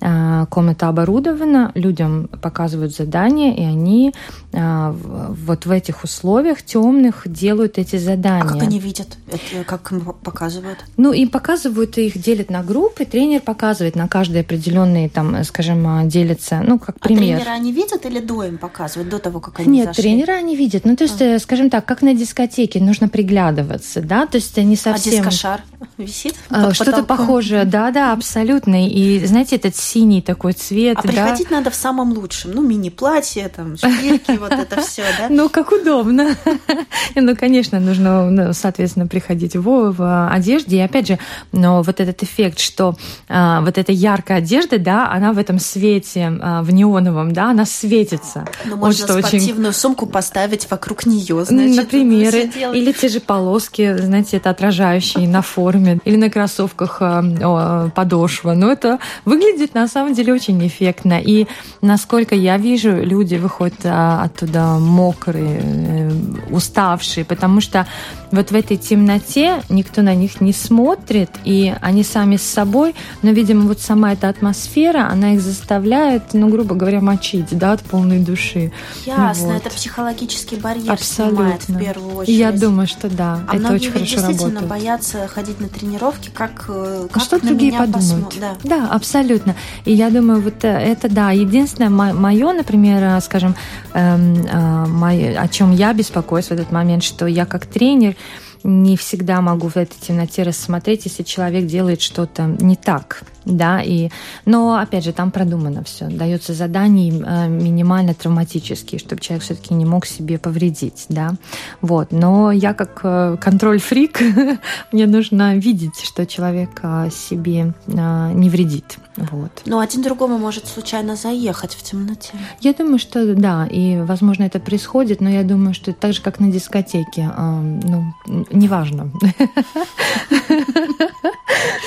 Комната 0.00 0.88
оборудована, 0.88 1.72
людям 1.74 2.28
показывают 2.40 2.94
задания, 2.94 3.54
и 3.54 3.64
они 3.64 4.14
а, 4.52 4.92
вот 4.92 5.66
в 5.66 5.70
этих 5.70 6.04
условиях 6.04 6.62
темных 6.62 7.22
делают 7.26 7.78
эти 7.78 7.96
задания. 7.96 8.44
А 8.44 8.48
как 8.48 8.62
они 8.62 8.78
видят? 8.78 9.18
Это 9.26 9.64
как 9.66 9.92
им 9.92 10.00
показывают? 10.00 10.78
Ну, 10.96 11.12
им 11.12 11.28
показывают, 11.28 11.98
их 11.98 12.18
делят 12.18 12.48
на 12.48 12.62
группы, 12.62 13.04
тренер 13.04 13.40
показывает 13.40 13.96
на 13.96 14.08
каждый 14.08 14.40
определенный, 14.42 15.08
там, 15.08 15.42
скажем, 15.44 16.08
делится, 16.08 16.62
ну, 16.64 16.78
как 16.78 17.00
пример. 17.00 17.36
А 17.36 17.40
тренера 17.40 17.54
они 17.54 17.72
видят 17.72 18.06
или 18.06 18.20
до 18.20 18.44
им 18.44 18.58
показывают, 18.58 19.10
до 19.10 19.18
того, 19.18 19.40
как 19.40 19.60
они 19.60 19.78
Нет, 19.78 19.88
зашли? 19.88 20.02
тренера 20.02 20.32
они 20.32 20.56
видят. 20.56 20.84
Ну, 20.84 20.96
то 20.96 21.04
есть, 21.04 21.20
а. 21.20 21.38
скажем 21.38 21.70
так, 21.70 21.84
как 21.84 22.02
на 22.02 22.14
дискотеке, 22.14 22.80
нужно 22.80 23.08
приглядываться, 23.08 24.00
да, 24.00 24.26
то 24.26 24.36
есть 24.36 24.56
они 24.58 24.76
совсем... 24.76 25.12
А 25.12 25.16
дискошар 25.16 25.62
висит? 25.98 26.34
А, 26.50 26.72
что-то 26.72 27.02
похожее, 27.02 27.64
да-да, 27.64 28.12
абсолютно. 28.12 28.86
И, 28.88 29.24
знаете, 29.26 29.56
этот 29.56 29.76
синий 29.88 30.20
такой 30.20 30.52
цвет, 30.52 30.98
А 30.98 31.02
да? 31.02 31.08
приходить 31.08 31.50
надо 31.50 31.70
в 31.70 31.74
самом 31.74 32.12
лучшем, 32.12 32.52
ну, 32.52 32.62
мини-платье, 32.62 33.48
там, 33.48 33.76
шпильки, 33.76 34.36
вот 34.38 34.52
это 34.52 34.80
все, 34.82 35.02
да? 35.18 35.28
Ну, 35.30 35.48
как 35.48 35.72
удобно. 35.72 36.36
Ну, 37.14 37.36
конечно, 37.36 37.80
нужно, 37.80 38.30
ну, 38.30 38.52
соответственно, 38.52 39.06
приходить 39.06 39.56
в, 39.56 40.28
одежде. 40.30 40.76
И 40.76 40.80
опять 40.80 41.08
же, 41.08 41.18
но 41.52 41.82
вот 41.82 42.00
этот 42.00 42.22
эффект, 42.22 42.58
что 42.58 42.96
а, 43.28 43.60
вот 43.62 43.78
эта 43.78 43.92
яркая 43.92 44.38
одежда, 44.38 44.78
да, 44.78 45.10
она 45.10 45.32
в 45.32 45.38
этом 45.38 45.58
свете, 45.58 46.32
а, 46.40 46.62
в 46.62 46.72
неоновом, 46.72 47.32
да, 47.32 47.50
она 47.50 47.64
светится. 47.64 48.44
Ну, 48.64 48.76
можно 48.76 49.06
спортивную 49.06 49.72
сумку 49.72 50.06
поставить 50.06 50.70
вокруг 50.70 51.06
нее, 51.06 51.44
значит. 51.44 51.76
Например, 51.76 52.34
или 52.74 52.92
те 52.92 53.08
же 53.08 53.20
полоски, 53.20 53.96
знаете, 53.96 54.36
это 54.36 54.50
отражающие 54.50 55.28
на 55.28 55.42
форме, 55.42 55.98
или 56.04 56.16
на 56.16 56.30
кроссовках 56.30 56.98
а, 57.00 57.88
подошва. 57.94 58.52
Но 58.52 58.70
это 58.70 58.98
выглядит 59.24 59.74
на 59.80 59.88
самом 59.88 60.14
деле 60.14 60.32
очень 60.32 60.66
эффектно. 60.66 61.20
И 61.20 61.46
насколько 61.82 62.34
я 62.34 62.56
вижу, 62.56 62.96
люди 62.96 63.36
выходят 63.36 63.80
а, 63.84 64.22
оттуда 64.24 64.78
мокрые, 64.78 65.60
э, 65.62 66.10
уставшие, 66.50 67.24
потому 67.24 67.60
что 67.60 67.86
вот 68.30 68.50
в 68.50 68.54
этой 68.54 68.76
темноте 68.76 69.62
никто 69.68 70.02
на 70.02 70.14
них 70.14 70.40
не 70.40 70.52
смотрит, 70.52 71.30
и 71.44 71.74
они 71.80 72.02
сами 72.02 72.36
с 72.36 72.42
собой, 72.42 72.94
но, 73.22 73.30
видимо, 73.30 73.66
вот 73.66 73.80
сама 73.80 74.12
эта 74.12 74.28
атмосфера, 74.28 75.08
она 75.10 75.34
их 75.34 75.40
заставляет, 75.40 76.34
ну, 76.34 76.48
грубо 76.48 76.74
говоря, 76.74 77.00
мочить, 77.00 77.46
да, 77.50 77.72
от 77.72 77.82
полной 77.82 78.18
души. 78.18 78.72
Ясно, 79.06 79.48
вот. 79.48 79.56
это 79.56 79.70
психологический 79.70 80.56
барьер 80.56 80.92
Абсолютно. 80.92 81.36
снимает 81.36 81.68
в 81.68 81.78
первую 81.78 82.16
очередь. 82.16 82.38
Я 82.38 82.52
думаю, 82.52 82.86
что 82.86 83.08
да, 83.08 83.40
а 83.48 83.56
это 83.56 83.72
очень 83.72 83.92
хорошо 83.92 84.16
действительно 84.16 84.60
работает. 84.60 84.68
боятся 84.68 85.28
ходить 85.28 85.60
на 85.60 85.68
тренировки, 85.68 86.30
как, 86.32 86.66
э, 86.68 87.06
а 87.06 87.08
как 87.12 87.22
что 87.22 87.36
на 87.36 87.48
другие 87.48 87.72
меня 87.72 87.80
подумают? 87.80 88.26
Посмо... 88.26 88.40
Да. 88.40 88.56
да, 88.64 88.88
абсолютно. 88.88 89.54
И 89.84 89.92
я 89.92 90.10
думаю, 90.10 90.40
вот 90.40 90.64
э, 90.64 90.68
это 90.68 91.08
да. 91.08 91.30
Единственное, 91.30 91.90
мое, 91.90 92.52
например, 92.52 93.02
э, 93.02 93.20
скажем, 93.20 93.54
эм, 93.94 94.46
мое, 94.90 95.38
о 95.38 95.48
чем 95.48 95.72
я 95.72 95.92
беспокоюсь 95.92 96.46
в 96.46 96.52
этот 96.52 96.72
момент, 96.72 97.02
что 97.02 97.26
я 97.26 97.46
как 97.46 97.66
тренер 97.66 98.16
не 98.64 98.96
всегда 98.96 99.40
могу 99.40 99.68
в 99.68 99.76
этой 99.76 99.98
темноте 100.00 100.42
рассмотреть, 100.42 101.04
если 101.04 101.22
человек 101.22 101.66
делает 101.66 102.00
что-то 102.00 102.44
не 102.44 102.76
так 102.76 103.22
да, 103.48 103.82
и, 103.82 104.10
но, 104.44 104.76
опять 104.76 105.04
же, 105.04 105.12
там 105.12 105.30
продумано 105.30 105.82
все, 105.84 106.06
дается 106.06 106.54
задание 106.54 107.12
э, 107.12 107.48
минимально 107.48 108.14
травматические, 108.14 108.98
чтобы 108.98 109.20
человек 109.20 109.44
все-таки 109.44 109.74
не 109.74 109.84
мог 109.84 110.06
себе 110.06 110.38
повредить, 110.38 111.06
да, 111.08 111.34
вот, 111.80 112.12
но 112.12 112.52
я 112.52 112.74
как 112.74 113.00
э, 113.02 113.36
контроль-фрик, 113.40 114.20
мне 114.92 115.06
нужно 115.06 115.56
видеть, 115.56 116.00
что 116.02 116.26
человек 116.26 116.80
э, 116.82 117.08
себе 117.10 117.72
не 117.86 118.50
вредит, 118.50 118.98
вот. 119.16 119.50
Но 119.66 119.80
один 119.80 120.02
другому 120.02 120.38
может 120.38 120.66
случайно 120.66 121.16
заехать 121.16 121.74
в 121.74 121.82
темноте. 121.82 122.32
Я 122.60 122.72
думаю, 122.72 122.98
что 122.98 123.34
да, 123.34 123.66
и, 123.66 123.96
возможно, 124.00 124.44
это 124.44 124.60
происходит, 124.60 125.20
но 125.20 125.28
я 125.28 125.42
думаю, 125.42 125.74
что 125.74 125.92
так 125.92 126.12
же, 126.12 126.22
как 126.22 126.38
на 126.40 126.50
дискотеке, 126.50 127.30
ну, 127.36 128.14
неважно. 128.50 129.10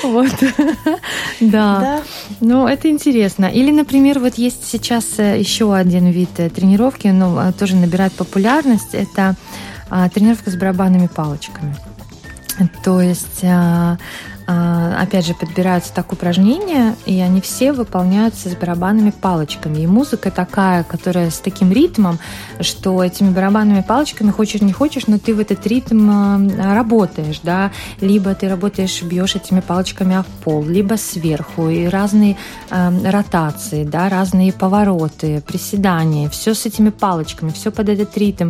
Вот. 0.02 0.32
Да. 1.40 2.02
Ну, 2.40 2.68
это 2.68 2.88
интересно. 2.88 3.46
Или, 3.46 3.72
например, 3.72 4.18
вот 4.18 4.34
есть 4.34 4.68
сейчас 4.68 5.18
э, 5.18 5.38
еще 5.38 5.74
один 5.74 6.06
вид 6.06 6.30
э, 6.38 6.50
тренировки, 6.50 7.08
но 7.08 7.42
ну, 7.42 7.52
тоже 7.52 7.76
набирает 7.76 8.12
популярность. 8.12 8.94
Это 8.94 9.34
тренировка 10.14 10.50
с 10.50 10.56
барабанными 10.56 11.06
палочками. 11.06 11.76
То 12.82 13.00
есть 13.00 13.44
а, 13.44 13.98
опять 14.46 15.26
же, 15.26 15.34
подбираются 15.34 15.92
так 15.92 16.12
упражнения, 16.12 16.96
и 17.06 17.20
они 17.20 17.40
все 17.40 17.72
выполняются 17.72 18.48
с 18.48 18.54
барабанными 18.54 19.10
палочками. 19.10 19.80
И 19.80 19.86
музыка 19.86 20.30
такая, 20.30 20.84
которая 20.84 21.30
с 21.30 21.38
таким 21.38 21.72
ритмом, 21.72 22.18
что 22.60 23.02
этими 23.02 23.30
барабанными 23.30 23.82
палочками, 23.82 24.30
хочешь 24.30 24.60
не 24.60 24.72
хочешь, 24.72 25.06
но 25.06 25.18
ты 25.18 25.34
в 25.34 25.40
этот 25.40 25.66
ритм 25.66 26.10
а, 26.10 26.74
работаешь, 26.74 27.40
да, 27.42 27.72
либо 28.00 28.34
ты 28.34 28.48
работаешь, 28.48 29.02
бьешь 29.02 29.36
этими 29.36 29.60
палочками 29.60 30.16
о 30.16 30.24
пол, 30.44 30.64
либо 30.64 30.94
сверху, 30.94 31.68
и 31.68 31.86
разные 31.86 32.36
э, 32.70 33.10
ротации, 33.10 33.84
да, 33.84 34.08
разные 34.08 34.52
повороты, 34.52 35.42
приседания, 35.46 36.28
все 36.28 36.54
с 36.54 36.66
этими 36.66 36.90
палочками, 36.90 37.50
все 37.50 37.70
под 37.70 37.88
этот 37.88 38.16
ритм. 38.16 38.48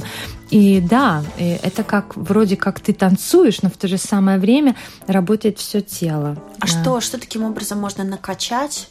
И 0.53 0.83
да, 0.83 1.25
это 1.39 1.83
как 1.83 2.15
вроде 2.15 2.57
как 2.59 2.79
ты 2.79 2.93
танцуешь, 2.93 3.63
но 3.63 3.71
в 3.71 3.79
то 3.79 3.89
же 3.89 3.97
самое 3.97 4.39
время 4.39 4.77
работает 5.07 5.59
все 5.59 5.81
тело. 5.81 6.37
А 6.61 6.67
что, 6.67 7.01
что 7.01 7.19
таким 7.19 7.45
образом 7.45 7.81
можно 7.81 8.05
накачать? 8.05 8.89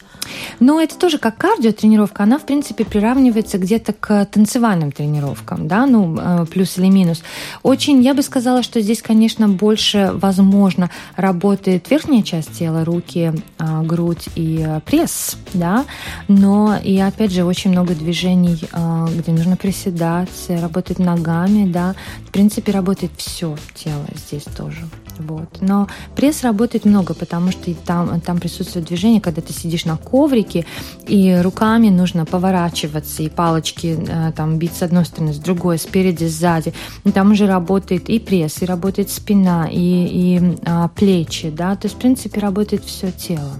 Но 0.60 0.80
это 0.80 0.96
тоже 0.96 1.18
как 1.18 1.36
кардиотренировка, 1.36 2.22
она, 2.22 2.38
в 2.38 2.46
принципе, 2.46 2.84
приравнивается 2.84 3.58
где-то 3.58 3.92
к 3.92 4.24
танцевальным 4.26 4.92
тренировкам, 4.92 5.68
да, 5.68 5.86
ну, 5.86 6.16
э, 6.18 6.46
плюс 6.46 6.78
или 6.78 6.88
минус. 6.88 7.22
Очень, 7.62 8.02
я 8.02 8.14
бы 8.14 8.22
сказала, 8.22 8.62
что 8.62 8.80
здесь, 8.80 9.02
конечно, 9.02 9.48
больше, 9.48 10.10
возможно, 10.14 10.90
работает 11.16 11.90
верхняя 11.90 12.22
часть 12.22 12.58
тела, 12.58 12.84
руки, 12.84 13.32
а, 13.58 13.82
грудь 13.82 14.28
и 14.34 14.64
э, 14.66 14.80
пресс, 14.84 15.36
да, 15.54 15.84
но 16.28 16.76
и, 16.82 16.98
опять 16.98 17.32
же, 17.32 17.44
очень 17.44 17.70
много 17.70 17.94
движений, 17.94 18.58
э, 18.72 19.06
где 19.16 19.32
нужно 19.32 19.56
приседать, 19.56 20.30
работать 20.48 20.98
ногами, 20.98 21.70
да, 21.70 21.94
в 22.32 22.34
принципе, 22.34 22.72
работает 22.72 23.12
все 23.18 23.58
тело 23.74 24.06
здесь 24.26 24.44
тоже. 24.56 24.88
Вот. 25.18 25.58
Но 25.60 25.86
пресс 26.16 26.42
работает 26.42 26.86
много, 26.86 27.12
потому 27.12 27.52
что 27.52 27.74
там, 27.74 28.22
там 28.22 28.38
присутствует 28.38 28.86
движение, 28.86 29.20
когда 29.20 29.42
ты 29.42 29.52
сидишь 29.52 29.84
на 29.84 29.98
коврике, 29.98 30.64
и 31.06 31.38
руками 31.42 31.90
нужно 31.90 32.24
поворачиваться, 32.24 33.22
и 33.22 33.28
палочки 33.28 33.98
э, 34.08 34.32
там 34.34 34.56
бить 34.56 34.72
с 34.72 34.80
одной 34.80 35.04
стороны, 35.04 35.34
с 35.34 35.36
другой, 35.36 35.76
спереди, 35.76 36.24
сзади. 36.24 36.72
И 37.04 37.10
там 37.10 37.32
уже 37.32 37.46
работает 37.46 38.08
и 38.08 38.18
пресс, 38.18 38.62
и 38.62 38.64
работает 38.64 39.10
спина, 39.10 39.68
и, 39.70 39.76
и 39.78 40.56
а, 40.64 40.88
плечи, 40.88 41.50
да, 41.50 41.76
то 41.76 41.84
есть, 41.84 41.96
в 41.96 41.98
принципе, 41.98 42.40
работает 42.40 42.82
все 42.82 43.12
тело. 43.12 43.52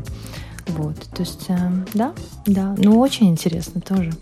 Вот, 0.69 0.97
то 1.15 1.21
есть, 1.21 1.45
э, 1.49 1.59
да, 1.93 2.15
да, 2.47 2.75
ну, 2.79 2.99
очень 2.99 3.29
интересно 3.29 3.83
тоже. 3.83 4.13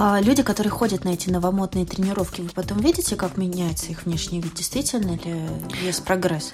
А 0.00 0.20
люди, 0.20 0.44
которые 0.44 0.70
ходят 0.70 1.04
на 1.04 1.08
эти 1.08 1.28
новомодные 1.28 1.84
тренировки, 1.84 2.40
вы 2.40 2.50
потом 2.50 2.78
видите, 2.78 3.16
как 3.16 3.36
меняется 3.36 3.86
их 3.86 4.04
внешний 4.04 4.40
вид? 4.40 4.54
Действительно 4.54 5.18
ли 5.24 5.36
есть 5.82 6.04
прогресс? 6.04 6.52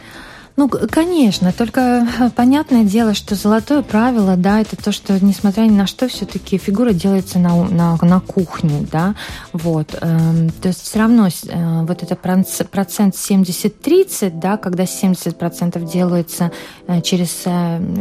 Ну, 0.57 0.69
конечно, 0.69 1.53
только 1.53 2.07
э, 2.21 2.31
понятное 2.31 2.85
дело, 2.85 3.15
что 3.15 3.35
золотое 3.35 3.83
правило, 3.83 4.37
да, 4.37 4.61
это 4.61 4.77
то, 4.77 4.93
что, 4.93 5.19
несмотря 5.25 5.63
ни 5.63 5.71
на 5.71 5.89
что, 5.89 6.07
все-таки 6.07 6.59
фигура 6.59 6.93
делается 6.93 7.41
на, 7.41 7.65
на, 7.65 7.97
на 8.01 8.21
кухне, 8.21 8.87
да, 8.93 9.17
вот. 9.53 9.99
Эм, 10.01 10.51
то 10.51 10.69
есть 10.69 10.83
все 10.83 11.01
равно 11.01 11.27
э, 11.27 11.85
вот 11.85 12.05
это 12.05 12.15
процент 12.15 13.15
70-30, 13.17 14.39
да, 14.39 14.57
когда 14.57 14.85
70% 14.85 15.91
делается 15.91 16.53
э, 16.87 17.01
через 17.01 17.45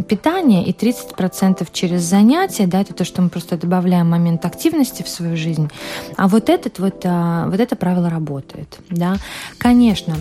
питание 0.07 0.63
и 0.63 0.73
30% 0.73 1.67
через 1.73 2.01
занятия, 2.03 2.67
да, 2.67 2.81
это 2.81 2.93
то, 2.93 3.03
что 3.03 3.23
мы 3.23 3.29
просто 3.29 3.57
добавляем 3.57 4.11
момент 4.11 4.45
активности 4.45 5.01
в 5.01 5.09
свою 5.09 5.37
жизнь. 5.37 5.71
А 6.17 6.27
вот 6.27 6.49
этот 6.49 6.77
вот, 6.77 7.03
вот 7.03 7.59
это 7.59 7.75
правило 7.75 8.11
работает, 8.11 8.77
да. 8.89 9.15
Конечно, 9.57 10.15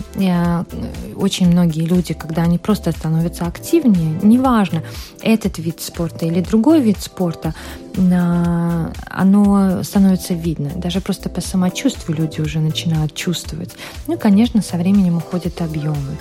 очень 1.15 1.47
многие 1.47 1.85
люди, 1.85 2.13
когда 2.23 2.43
они 2.43 2.57
просто 2.57 2.91
становятся 2.93 3.45
активнее, 3.45 4.17
неважно, 4.23 4.81
этот 5.21 5.59
вид 5.59 5.81
спорта 5.81 6.25
или 6.25 6.39
другой 6.39 6.79
вид 6.79 7.01
спорта, 7.01 7.53
оно 7.95 9.83
становится 9.83 10.33
видно. 10.33 10.71
Даже 10.75 11.01
просто 11.01 11.29
по 11.29 11.41
самочувствию 11.41 12.17
люди 12.17 12.41
уже 12.41 12.59
начинают 12.59 13.13
чувствовать. 13.13 13.71
Ну, 14.07 14.17
конечно, 14.17 14.61
со 14.61 14.77
временем 14.77 15.17
уходят 15.17 15.61
объемы. 15.61 16.17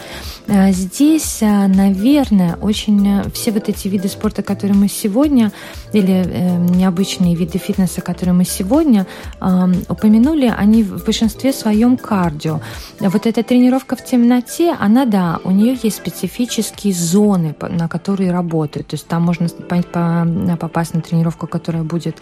А, 0.49 0.71
здесь, 0.73 1.43
а, 1.43 1.69
наверное, 1.69 2.57
очень 2.57 3.21
э, 3.21 3.31
все 3.31 3.53
вот 3.53 3.69
эти 3.69 3.89
виды 3.89 4.09
спорта, 4.09 4.43
которые 4.43 4.77
мы 4.77 4.89
сегодня, 4.89 5.53
или 5.93 6.25
э, 6.27 6.57
необычные 6.59 7.35
виды 7.35 7.59
фитнеса, 7.59 8.01
которые 8.01 8.35
мы 8.35 8.45
сегодня 8.45 9.07
упомянули, 9.89 10.53
они 10.57 10.83
в 10.83 11.05
большинстве 11.05 11.53
своем 11.53 11.97
кардио. 11.97 12.61
Вот 13.01 13.27
эта 13.27 13.43
тренировка 13.43 13.97
в 13.97 14.05
темноте, 14.05 14.75
она, 14.79 15.05
да, 15.05 15.39
у 15.45 15.51
нее 15.51 15.77
есть 15.83 15.97
специфические 15.97 16.95
зоны, 16.95 17.55
на 17.61 17.89
которые 17.89 18.31
работают. 18.31 18.89
То 18.89 18.95
есть 18.95 19.07
там 19.07 19.23
можно 19.23 19.49
попасть 20.57 20.95
на 20.95 21.01
тренировку, 21.01 21.47
которая 21.47 21.62
будет 21.71 22.17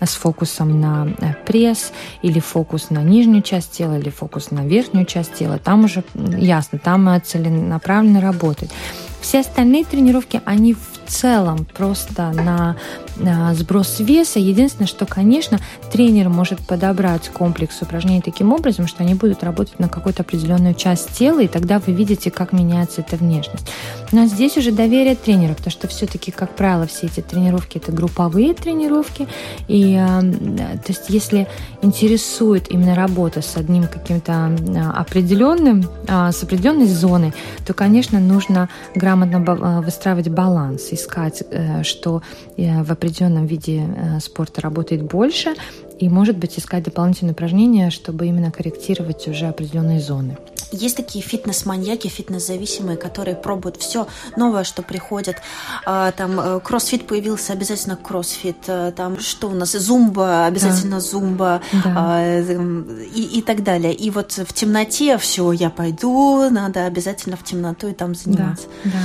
с 0.00 0.14
фокусом 0.14 0.80
на 0.80 1.08
э, 1.18 1.34
пресс, 1.46 1.92
или 2.22 2.40
фокус 2.40 2.90
на 2.90 3.02
нижнюю 3.02 3.42
часть 3.42 3.72
тела, 3.72 3.98
или 3.98 4.10
фокус 4.10 4.50
на 4.50 4.66
верхнюю 4.66 5.06
часть 5.06 5.34
тела. 5.34 5.58
Там 5.58 5.84
уже 5.84 6.04
ясно, 6.14 6.78
там 6.78 7.20
целенаправленно 7.24 8.20
работает. 8.20 8.72
Все 9.20 9.40
остальные 9.40 9.84
тренировки, 9.84 10.40
они 10.44 10.74
в 10.74 10.96
целом 11.06 11.66
просто 11.76 12.32
на, 12.32 12.76
на 13.16 13.54
сброс 13.54 14.00
веса. 14.00 14.38
Единственное, 14.38 14.86
что, 14.86 15.06
конечно, 15.06 15.58
тренер 15.92 16.28
может 16.28 16.60
подобрать 16.60 17.28
комплекс 17.28 17.80
упражнений 17.80 18.20
таким 18.20 18.52
образом, 18.52 18.86
что 18.86 19.02
они 19.02 19.14
будут 19.14 19.42
работать 19.42 19.78
на 19.78 19.88
какую-то 19.88 20.22
определенную 20.22 20.74
часть 20.74 21.12
тела, 21.12 21.40
и 21.40 21.48
тогда 21.48 21.78
вы 21.78 21.92
видите, 21.92 22.30
как 22.30 22.52
меняется 22.52 23.00
эта 23.00 23.16
внешность. 23.16 23.66
Но 24.12 24.26
здесь 24.26 24.56
уже 24.56 24.72
доверие 24.72 25.16
тренеру, 25.16 25.54
потому 25.54 25.70
что 25.70 25.88
все-таки, 25.88 26.30
как 26.30 26.54
правило, 26.54 26.86
все 26.86 27.06
эти 27.06 27.20
тренировки 27.20 27.78
это 27.78 27.92
групповые 27.92 28.54
тренировки, 28.54 29.28
и 29.68 29.94
э, 29.94 30.20
то 30.20 30.88
есть 30.88 31.04
если 31.08 31.46
интересует 31.82 32.70
именно 32.70 32.94
работа 32.94 33.42
с 33.42 33.56
одним 33.56 33.84
каким-то 33.84 34.56
определенным, 34.94 35.88
э, 36.06 36.30
с 36.32 36.42
определенной 36.42 36.86
зоной, 36.86 37.32
то, 37.66 37.74
конечно, 37.74 38.18
нужно 38.20 38.68
грамотно 38.94 39.15
э, 39.24 39.80
выстраивать 39.80 40.28
баланс 40.28 40.92
искать, 40.92 41.42
э, 41.50 41.82
что 41.82 42.22
э, 42.56 42.82
в 42.82 42.92
определенном 42.92 43.46
виде 43.46 43.84
спорта 44.20 44.60
работает 44.60 45.02
больше, 45.02 45.54
и, 45.98 46.08
может 46.08 46.36
быть, 46.36 46.58
искать 46.58 46.84
дополнительные 46.84 47.32
упражнения, 47.32 47.90
чтобы 47.90 48.26
именно 48.26 48.50
корректировать 48.50 49.26
уже 49.28 49.46
определенные 49.46 50.00
зоны. 50.00 50.36
Есть 50.72 50.96
такие 50.96 51.24
фитнес-маньяки, 51.24 52.08
фитнес-зависимые, 52.08 52.96
которые 52.96 53.36
пробуют 53.36 53.76
все 53.76 54.08
новое, 54.36 54.64
что 54.64 54.82
приходит. 54.82 55.36
А, 55.84 56.10
там 56.10 56.60
кроссфит 56.60 57.06
появился, 57.06 57.52
обязательно 57.52 57.96
кроссфит. 57.96 58.56
Там 58.96 59.20
что 59.20 59.48
у 59.48 59.54
нас? 59.54 59.72
Зумба, 59.72 60.46
обязательно 60.46 60.96
да. 60.96 61.00
зумба. 61.00 61.62
Да. 61.84 61.94
А, 61.96 62.40
и, 62.40 63.38
и 63.38 63.42
так 63.42 63.62
далее. 63.62 63.94
И 63.94 64.10
вот 64.10 64.32
в 64.32 64.52
темноте 64.52 65.18
все, 65.18 65.52
я 65.52 65.70
пойду, 65.70 66.50
надо 66.50 66.86
обязательно 66.86 67.36
в 67.36 67.44
темноту 67.44 67.88
и 67.88 67.92
там 67.92 68.14
заниматься. 68.16 68.66
Да, 68.84 68.90
да. 68.90 68.98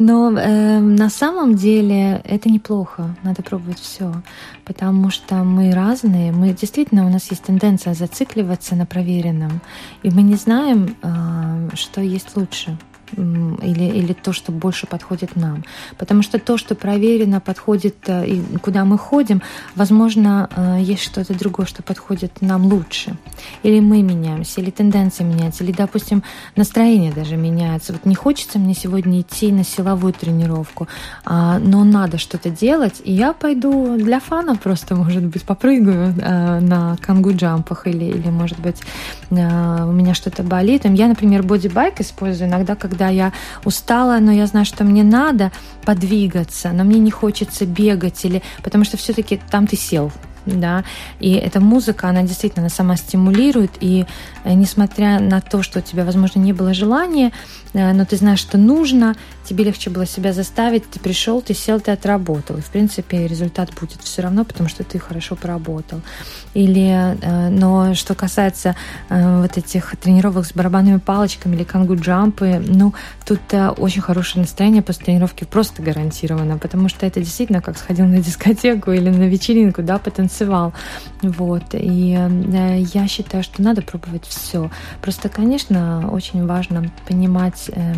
Но 0.00 0.32
э, 0.32 0.78
на 0.80 1.10
самом 1.10 1.56
деле 1.56 2.22
это 2.24 2.48
неплохо, 2.48 3.14
надо 3.22 3.42
пробовать 3.42 3.78
все, 3.78 4.10
потому 4.64 5.10
что 5.10 5.44
мы 5.44 5.72
разные, 5.72 6.32
мы 6.32 6.54
действительно 6.54 7.04
у 7.04 7.10
нас 7.10 7.30
есть 7.30 7.42
тенденция 7.42 7.92
зацикливаться 7.92 8.74
на 8.76 8.86
проверенном, 8.86 9.60
и 10.02 10.08
мы 10.08 10.22
не 10.22 10.36
знаем, 10.36 10.96
э, 11.02 11.76
что 11.76 12.00
есть 12.00 12.34
лучше 12.34 12.78
или, 13.16 13.84
или 13.84 14.12
то, 14.12 14.32
что 14.32 14.52
больше 14.52 14.86
подходит 14.86 15.36
нам. 15.36 15.64
Потому 15.98 16.22
что 16.22 16.38
то, 16.38 16.56
что 16.56 16.74
проверено, 16.74 17.40
подходит 17.40 17.96
э, 18.06 18.26
и 18.26 18.42
куда 18.58 18.84
мы 18.84 18.98
ходим, 18.98 19.42
возможно, 19.74 20.48
э, 20.54 20.78
есть 20.80 21.02
что-то 21.02 21.34
другое, 21.38 21.66
что 21.66 21.82
подходит 21.82 22.42
нам 22.42 22.66
лучше. 22.66 23.16
Или 23.62 23.80
мы 23.80 24.02
меняемся, 24.02 24.60
или 24.60 24.70
тенденция 24.70 25.26
меняется, 25.26 25.64
или, 25.64 25.72
допустим, 25.72 26.22
настроение 26.56 27.12
даже 27.12 27.36
меняется. 27.36 27.92
Вот 27.92 28.04
не 28.06 28.14
хочется 28.14 28.58
мне 28.58 28.74
сегодня 28.74 29.20
идти 29.20 29.52
на 29.52 29.64
силовую 29.64 30.12
тренировку, 30.12 30.88
а, 31.24 31.58
но 31.58 31.84
надо 31.84 32.18
что-то 32.18 32.50
делать, 32.50 33.00
и 33.04 33.12
я 33.12 33.32
пойду 33.32 33.96
для 33.96 34.20
фана 34.20 34.56
просто, 34.56 34.94
может 34.94 35.24
быть, 35.24 35.42
попрыгаю 35.44 36.14
э, 36.16 36.60
на 36.60 36.96
кангу-джампах, 37.00 37.86
или, 37.86 38.04
или, 38.04 38.28
может 38.28 38.58
быть, 38.58 38.80
у 39.30 39.34
меня 39.34 40.14
что-то 40.14 40.42
болит. 40.42 40.82
Я, 40.84 41.06
например, 41.06 41.42
бодибайк 41.42 42.00
использую 42.00 42.48
иногда, 42.48 42.74
когда 42.74 42.99
когда 43.00 43.08
я 43.08 43.32
устала, 43.64 44.18
но 44.20 44.30
я 44.30 44.46
знаю, 44.46 44.66
что 44.66 44.84
мне 44.84 45.02
надо 45.02 45.52
подвигаться, 45.86 46.70
но 46.72 46.84
мне 46.84 46.98
не 46.98 47.10
хочется 47.10 47.64
бегать, 47.64 48.22
или 48.26 48.42
потому 48.62 48.84
что 48.84 48.98
все-таки 48.98 49.40
там 49.50 49.66
ты 49.66 49.76
сел, 49.76 50.12
да, 50.58 50.84
и 51.20 51.32
эта 51.32 51.60
музыка, 51.60 52.08
она 52.08 52.22
действительно 52.22 52.62
она 52.62 52.70
сама 52.70 52.96
стимулирует, 52.96 53.70
и 53.80 54.06
э, 54.44 54.54
несмотря 54.54 55.20
на 55.20 55.40
то, 55.40 55.62
что 55.62 55.80
у 55.80 55.82
тебя, 55.82 56.04
возможно, 56.04 56.40
не 56.40 56.52
было 56.52 56.74
желания, 56.74 57.32
э, 57.72 57.92
но 57.92 58.04
ты 58.04 58.16
знаешь, 58.16 58.40
что 58.40 58.58
нужно, 58.58 59.14
тебе 59.44 59.64
легче 59.64 59.90
было 59.90 60.06
себя 60.06 60.32
заставить, 60.32 60.88
ты 60.90 61.00
пришел, 61.00 61.42
ты 61.42 61.54
сел, 61.54 61.80
ты 61.80 61.90
отработал, 61.90 62.56
и, 62.56 62.60
в 62.60 62.66
принципе, 62.66 63.26
результат 63.26 63.70
будет 63.80 64.02
все 64.02 64.22
равно, 64.22 64.44
потому 64.44 64.68
что 64.68 64.84
ты 64.84 64.98
хорошо 64.98 65.36
поработал. 65.36 66.00
Или, 66.54 67.16
э, 67.20 67.48
но 67.50 67.94
что 67.94 68.14
касается 68.14 68.76
вот 69.08 69.56
этих 69.56 69.96
тренировок 69.96 70.46
с 70.46 70.52
барабанными 70.52 70.98
палочками 70.98 71.56
или 71.56 71.64
кангу-джампы, 71.64 72.64
ну, 72.66 72.94
тут 73.26 73.40
очень 73.78 74.00
хорошее 74.00 74.42
настроение 74.42 74.82
после 74.82 75.06
тренировки 75.06 75.44
просто 75.44 75.82
гарантировано, 75.82 76.58
потому 76.58 76.88
что 76.88 77.06
это 77.06 77.20
действительно 77.20 77.60
как 77.60 77.78
сходил 77.78 78.06
на 78.06 78.20
дискотеку 78.20 78.92
или 78.92 79.10
на 79.10 79.24
вечеринку, 79.24 79.82
да, 79.82 79.98
потанцевал. 80.40 80.72
Вот. 81.22 81.62
И 81.72 82.16
э, 82.18 82.80
я 82.94 83.08
считаю, 83.08 83.42
что 83.42 83.62
надо 83.62 83.82
пробовать 83.82 84.24
все. 84.26 84.70
Просто, 85.02 85.28
конечно, 85.28 86.08
очень 86.12 86.46
важно 86.46 86.90
понимать 87.06 87.70
э, 87.72 87.94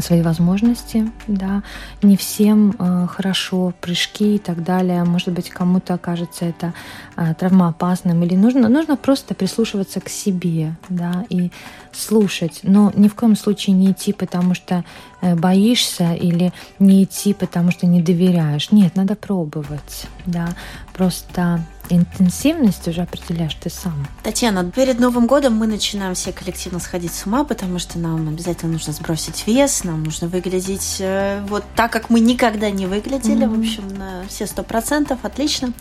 свои 0.00 0.22
возможности, 0.22 1.10
да, 1.26 1.62
не 2.02 2.16
всем 2.16 2.74
э, 2.78 3.06
хорошо 3.08 3.72
прыжки 3.80 4.36
и 4.36 4.38
так 4.38 4.62
далее, 4.62 5.04
может 5.04 5.30
быть, 5.30 5.50
кому-то 5.50 5.94
окажется 5.94 6.44
это 6.44 6.74
э, 7.16 7.34
травмоопасным, 7.34 8.22
или 8.22 8.34
нужно, 8.34 8.68
нужно 8.68 8.96
просто 8.96 9.34
прислушиваться 9.34 10.00
к 10.00 10.08
себе, 10.08 10.76
да, 10.88 11.24
и 11.28 11.50
слушать, 11.92 12.60
но 12.62 12.92
ни 12.94 13.08
в 13.08 13.14
коем 13.14 13.36
случае 13.36 13.74
не 13.76 13.92
идти, 13.92 14.12
потому 14.12 14.54
что 14.54 14.84
э, 15.20 15.34
боишься, 15.34 16.14
или 16.14 16.52
не 16.78 17.04
идти, 17.04 17.32
потому 17.32 17.70
что 17.70 17.86
не 17.86 18.02
доверяешь. 18.02 18.72
Нет, 18.72 18.96
надо 18.96 19.14
пробовать, 19.14 20.06
да, 20.26 20.48
просто 20.92 21.60
интенсивность 21.88 22.86
уже 22.88 23.02
определяешь 23.02 23.54
ты 23.54 23.70
сам. 23.70 24.06
Татьяна, 24.22 24.70
перед 24.70 24.98
Новым 24.98 25.26
годом 25.26 25.54
мы 25.54 25.66
начинаем 25.66 26.14
все 26.14 26.32
коллективно 26.32 26.78
сходить 26.78 27.12
с 27.12 27.26
ума, 27.26 27.44
потому 27.44 27.78
что 27.78 27.98
нам 27.98 28.28
обязательно 28.28 28.72
нужно 28.72 28.92
сбросить 28.92 29.46
вес, 29.46 29.84
нам 29.84 30.04
нужно 30.04 30.28
выглядеть 30.28 30.96
э, 31.00 31.44
вот 31.48 31.64
так, 31.74 31.92
как 31.92 32.10
мы 32.10 32.20
никогда 32.20 32.70
не 32.70 32.86
выглядели, 32.86 33.46
mm-hmm. 33.46 33.56
в 33.56 33.58
общем, 33.58 33.88
на 33.88 34.15
все 34.28 34.46
сто 34.46 34.62
процентов, 34.62 35.20
отлично. 35.22 35.72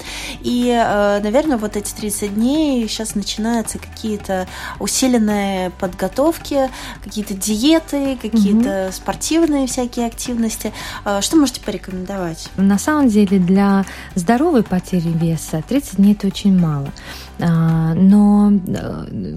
И, 0.42 0.70
э, 0.70 1.20
наверное, 1.22 1.58
вот 1.58 1.76
эти 1.76 1.94
30 1.94 2.36
дней 2.36 2.88
сейчас 2.88 3.16
начинаются 3.16 3.80
какие-то 3.80 4.48
усиленные 4.80 5.72
подготовки, 5.72 6.70
какие-то 7.04 7.34
диеты, 7.34 8.18
какие-то 8.22 8.70
mm-hmm. 8.70 8.92
спортивные 8.92 9.68
всякие 9.68 10.08
активности. 10.08 10.74
Э, 11.06 11.22
что 11.22 11.38
можете 11.38 11.62
порекомендовать? 11.62 12.50
На 12.58 12.78
самом 12.78 13.10
деле 13.10 13.40
для 13.40 13.86
здоровой 14.16 14.64
потери 14.64 15.10
веса 15.10 15.64
30 15.68 15.96
дней 15.98 16.14
это 16.14 16.28
очень 16.28 16.58
мало. 16.58 16.92
А, 17.39 17.93
но 17.93 18.52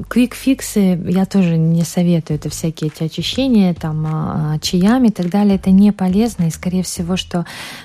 квик-фиксы 0.08 0.94
э, 0.94 1.11
я 1.11 1.26
тоже 1.26 1.56
не 1.56 1.82
советую. 1.82 2.38
Это 2.38 2.48
всякие 2.48 2.90
эти 2.90 3.04
очищения, 3.04 3.74
там, 3.74 4.06
а, 4.06 4.54
а, 4.54 4.58
чаями 4.61 5.08
и 5.08 5.12
так 5.12 5.30
далее. 5.30 5.56
Это 5.56 5.70
не 5.70 5.92
полезно. 5.92 6.44
И, 6.44 6.50
скорее 6.50 6.82
всего, 6.82 7.16
что 7.16 7.44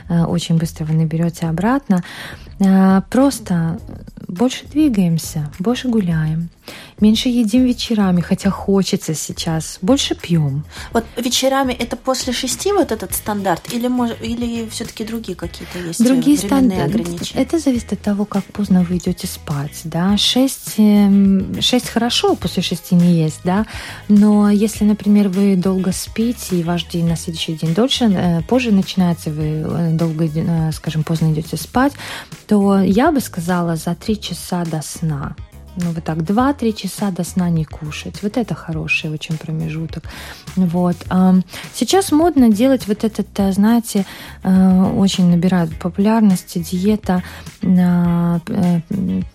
э, 0.09 0.23
очень 0.23 0.57
быстро 0.57 0.85
вы 0.85 0.93
наберете 0.93 1.47
обратно. 1.47 2.03
Просто 3.09 3.79
больше 4.27 4.65
двигаемся, 4.65 5.51
больше 5.59 5.87
гуляем, 5.87 6.49
меньше 6.99 7.29
едим 7.29 7.65
вечерами, 7.65 8.21
хотя 8.21 8.49
хочется 8.49 9.13
сейчас, 9.13 9.77
больше 9.81 10.15
пьем. 10.15 10.63
Вот 10.93 11.05
вечерами 11.17 11.73
это 11.73 11.95
после 11.97 12.33
шести 12.33 12.71
вот 12.71 12.91
этот 12.91 13.13
стандарт 13.13 13.73
или, 13.73 13.87
или 14.25 14.69
все-таки 14.69 15.03
другие 15.03 15.35
какие-то 15.35 15.79
есть 15.79 15.99
э, 15.99 16.03
другие 16.03 16.37
стандарты? 16.37 16.83
ограничения? 16.83 17.41
Это 17.41 17.59
зависит 17.59 17.93
от 17.93 18.01
того, 18.01 18.25
как 18.25 18.45
поздно 18.45 18.83
вы 18.83 18.97
идете 18.97 19.27
спать. 19.27 19.81
Да? 19.83 20.17
6, 20.17 20.57
6 20.65 20.77
эм, 20.77 21.55
хорошо, 21.93 22.35
после 22.35 22.63
шести 22.63 22.95
не 22.95 23.23
есть, 23.23 23.41
да? 23.43 23.65
но 24.07 24.49
если, 24.49 24.85
например, 24.85 25.29
вы 25.29 25.55
долго 25.55 25.91
спите, 25.91 26.57
и 26.59 26.63
ваш 26.63 26.85
день 26.85 27.07
на 27.07 27.15
следующий 27.15 27.53
день 27.53 27.73
дольше, 27.73 28.05
э, 28.05 28.41
позже 28.43 28.71
начинается, 28.71 29.29
вы 29.29 29.65
э, 29.65 29.89
долго, 29.91 30.29
скажем, 30.71 31.03
поздно 31.03 31.33
идете 31.33 31.57
спать, 31.57 31.93
то 32.47 32.79
я 32.79 33.11
бы 33.11 33.19
сказала 33.19 33.75
за 33.75 33.95
три 33.95 34.12
часа 34.19 34.63
до 34.65 34.81
сна 34.81 35.35
ну 35.75 35.91
вот 35.91 36.03
так, 36.03 36.17
2-3 36.17 36.73
часа 36.73 37.11
до 37.11 37.23
сна 37.23 37.49
не 37.49 37.65
кушать. 37.65 38.21
Вот 38.23 38.37
это 38.37 38.53
хороший 38.55 39.09
очень 39.09 39.37
промежуток. 39.37 40.03
Вот. 40.55 40.95
Сейчас 41.73 42.11
модно 42.11 42.49
делать 42.49 42.87
вот 42.87 43.03
этот, 43.03 43.27
э, 43.39 43.51
знаете, 43.51 44.05
э, 44.43 44.91
очень 44.97 45.29
набирает 45.29 45.77
популярности 45.79 46.59
диета 46.59 47.23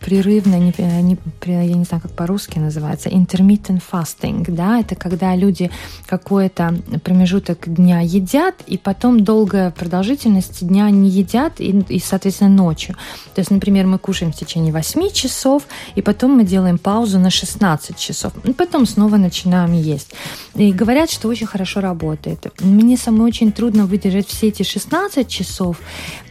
прерывно, 0.00 0.56
не, 0.56 0.74
не, 1.02 1.16
я 1.46 1.74
не 1.74 1.84
знаю, 1.84 2.02
как 2.02 2.12
по-русски 2.12 2.58
называется, 2.58 3.08
intermittent 3.08 3.82
fasting, 3.90 4.44
да, 4.48 4.80
это 4.80 4.94
когда 4.94 5.34
люди 5.34 5.70
какой-то 6.06 6.74
промежуток 7.02 7.72
дня 7.72 8.00
едят, 8.00 8.54
и 8.66 8.76
потом 8.76 9.24
долгая 9.24 9.70
продолжительность 9.70 10.66
дня 10.66 10.90
не 10.90 11.08
едят, 11.08 11.60
и, 11.60 11.70
и 11.88 11.98
соответственно, 11.98 12.50
ночью. 12.50 12.96
То 13.34 13.40
есть, 13.40 13.50
например, 13.50 13.86
мы 13.86 13.98
кушаем 13.98 14.32
в 14.32 14.36
течение 14.36 14.72
8 14.72 15.10
часов, 15.12 15.62
и 15.94 16.02
потом 16.02 16.32
мы 16.32 16.44
делаем 16.44 16.78
паузу 16.78 17.18
на 17.18 17.30
16 17.30 17.96
часов, 17.96 18.32
и 18.44 18.52
потом 18.52 18.86
снова 18.86 19.16
начинаем 19.16 19.72
есть. 19.72 20.12
И 20.54 20.72
говорят, 20.72 21.10
что 21.10 21.28
очень 21.28 21.46
хорошо 21.46 21.80
работает. 21.80 22.46
Мне 22.60 22.96
самой 22.96 23.26
очень 23.26 23.52
трудно 23.52 23.86
выдержать 23.86 24.28
все 24.28 24.48
эти 24.48 24.62
16 24.62 25.28
часов, 25.28 25.80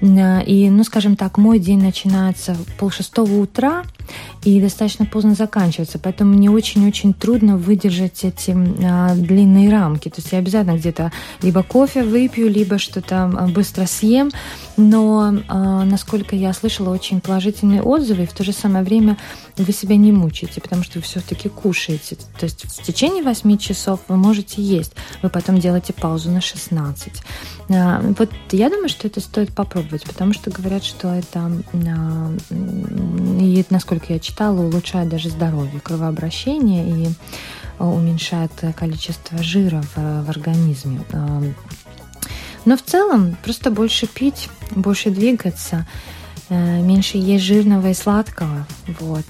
и, 0.02 0.70
ну, 0.70 0.84
скажем 0.84 1.16
так, 1.16 1.38
мой 1.38 1.60
день 1.60 1.87
начинается 1.88 2.54
в 2.54 2.78
полшестого 2.78 3.40
утра, 3.40 3.84
и 4.44 4.62
достаточно 4.62 5.06
поздно 5.06 5.36
заканчивается. 5.36 6.00
Поэтому 6.00 6.34
мне 6.34 6.50
очень-очень 6.50 7.14
трудно 7.14 7.58
выдержать 7.58 8.24
эти 8.24 8.56
а, 8.84 9.14
длинные 9.16 9.70
рамки. 9.70 10.10
То 10.10 10.22
есть 10.22 10.32
я 10.32 10.40
обязательно 10.40 10.78
где-то 10.78 11.12
либо 11.42 11.64
кофе 11.64 12.04
выпью, 12.04 12.50
либо 12.50 12.78
что-то 12.78 13.50
быстро 13.54 13.86
съем. 13.86 14.32
Но, 14.78 15.34
а, 15.48 15.84
насколько 15.84 16.36
я 16.36 16.54
слышала, 16.54 16.94
очень 16.94 17.20
положительные 17.20 17.82
отзывы. 17.82 18.24
И 18.24 18.28
в 18.28 18.34
то 18.34 18.44
же 18.44 18.54
самое 18.54 18.86
время 18.86 19.18
вы 19.58 19.74
себя 19.74 19.98
не 19.98 20.12
мучаете, 20.12 20.62
потому 20.62 20.84
что 20.84 21.00
вы 21.00 21.04
все-таки 21.04 21.50
кушаете. 21.50 22.16
То 22.40 22.46
есть 22.46 22.64
в 22.64 22.84
течение 22.84 23.24
8 23.24 23.58
часов 23.58 24.00
вы 24.08 24.16
можете 24.16 24.62
есть. 24.62 24.94
Вы 25.22 25.30
потом 25.30 25.60
делаете 25.60 25.94
паузу 25.94 26.32
на 26.32 26.42
16. 26.42 27.12
А, 27.70 28.02
вот 28.18 28.30
я 28.52 28.70
думаю, 28.70 28.90
что 28.90 29.08
это 29.08 29.20
стоит 29.20 29.54
попробовать, 29.54 30.04
потому 30.06 30.34
что 30.34 30.52
говорят, 30.52 30.84
что 30.84 31.10
это, 31.10 31.52
и 33.40 33.66
насколько 33.70 34.14
я 34.14 34.20
читала, 34.20 34.62
улучшает 34.62 35.10
даже 35.10 35.30
здоровье, 35.30 35.80
кровообращение 35.80 36.90
и 36.90 37.10
уменьшает 37.80 38.52
количество 38.76 39.42
жира 39.42 39.84
в, 39.96 40.24
в 40.24 40.30
организме. 40.30 41.02
А, 41.14 41.44
но 42.66 42.76
в 42.76 42.82
целом 42.82 43.38
просто 43.44 43.72
больше 43.72 44.08
пить, 44.08 44.50
больше 44.72 45.12
двигаться, 45.12 45.88
э, 46.50 46.82
меньше 46.82 47.18
есть 47.18 47.44
жирного 47.44 47.90
и 47.90 47.94
сладкого. 47.94 48.66
Вот. 49.00 49.26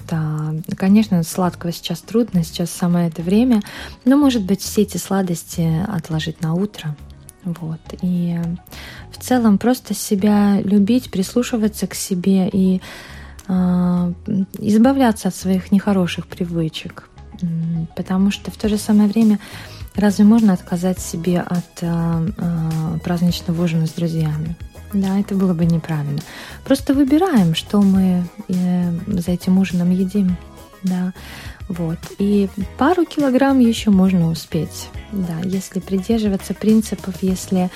Конечно, 0.76 1.22
сладкого 1.22 1.72
сейчас 1.72 2.00
трудно, 2.00 2.42
сейчас 2.42 2.70
самое 2.70 3.08
это 3.08 3.22
время, 3.22 3.62
но, 4.04 4.16
может 4.16 4.42
быть, 4.42 4.62
все 4.62 4.82
эти 4.82 4.96
сладости 4.96 5.84
отложить 5.88 6.40
на 6.40 6.54
утро– 6.54 6.96
вот. 7.44 7.80
И 8.02 8.38
в 9.10 9.22
целом 9.22 9.58
просто 9.58 9.94
себя 9.94 10.60
любить, 10.60 11.10
прислушиваться 11.10 11.86
к 11.86 11.94
себе 11.94 12.48
и 12.48 12.80
э, 13.48 14.12
избавляться 14.58 15.28
от 15.28 15.34
своих 15.34 15.72
нехороших 15.72 16.26
привычек. 16.26 17.08
Потому 17.96 18.30
что 18.30 18.50
в 18.50 18.56
то 18.56 18.68
же 18.68 18.78
самое 18.78 19.08
время 19.08 19.38
разве 19.94 20.24
можно 20.24 20.52
отказать 20.52 20.98
себе 20.98 21.40
от 21.40 21.82
э, 21.82 22.30
э, 22.36 22.98
праздничного 23.04 23.62
ужина 23.62 23.86
с 23.86 23.90
друзьями? 23.90 24.56
Да, 24.92 25.18
это 25.18 25.34
было 25.34 25.52
бы 25.52 25.66
неправильно. 25.66 26.20
Просто 26.64 26.94
выбираем, 26.94 27.54
что 27.54 27.82
мы 27.82 28.24
э, 28.48 28.92
за 29.06 29.32
этим 29.32 29.58
ужином 29.58 29.90
едим. 29.90 30.36
Да. 30.82 31.12
Вот. 31.68 31.98
И 32.18 32.48
пару 32.78 33.04
килограмм 33.04 33.58
еще 33.58 33.90
можно 33.90 34.30
успеть. 34.30 34.88
Да, 35.12 35.38
если 35.44 35.80
придерживаться 35.80 36.54
принципов, 36.54 37.16
если 37.22 37.70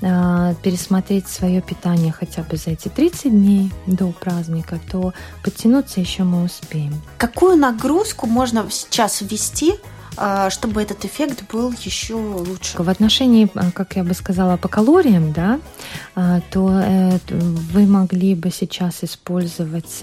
э, 0.00 0.54
пересмотреть 0.62 1.28
свое 1.28 1.60
питание 1.60 2.12
хотя 2.12 2.42
бы 2.42 2.56
за 2.56 2.70
эти 2.70 2.88
30 2.88 3.30
дней 3.30 3.72
до 3.86 4.08
праздника, 4.12 4.80
то 4.90 5.12
подтянуться 5.44 6.00
еще 6.00 6.24
мы 6.24 6.44
успеем. 6.44 6.94
Какую 7.18 7.56
нагрузку 7.56 8.26
можно 8.26 8.66
сейчас 8.70 9.20
ввести 9.20 9.72
а, 9.72 9.95
чтобы 10.50 10.82
этот 10.82 11.04
эффект 11.04 11.44
был 11.52 11.72
еще 11.72 12.14
лучше? 12.14 12.82
В 12.82 12.88
отношении, 12.88 13.50
а, 13.54 13.70
как 13.70 13.96
я 13.96 14.04
бы 14.04 14.14
сказала, 14.14 14.56
по 14.56 14.68
калориям, 14.68 15.32
да, 15.32 15.60
а, 16.14 16.40
то 16.50 16.70
э, 16.70 17.18
вы 17.28 17.86
могли 17.86 18.34
бы 18.34 18.50
сейчас 18.50 19.02
использовать 19.02 20.00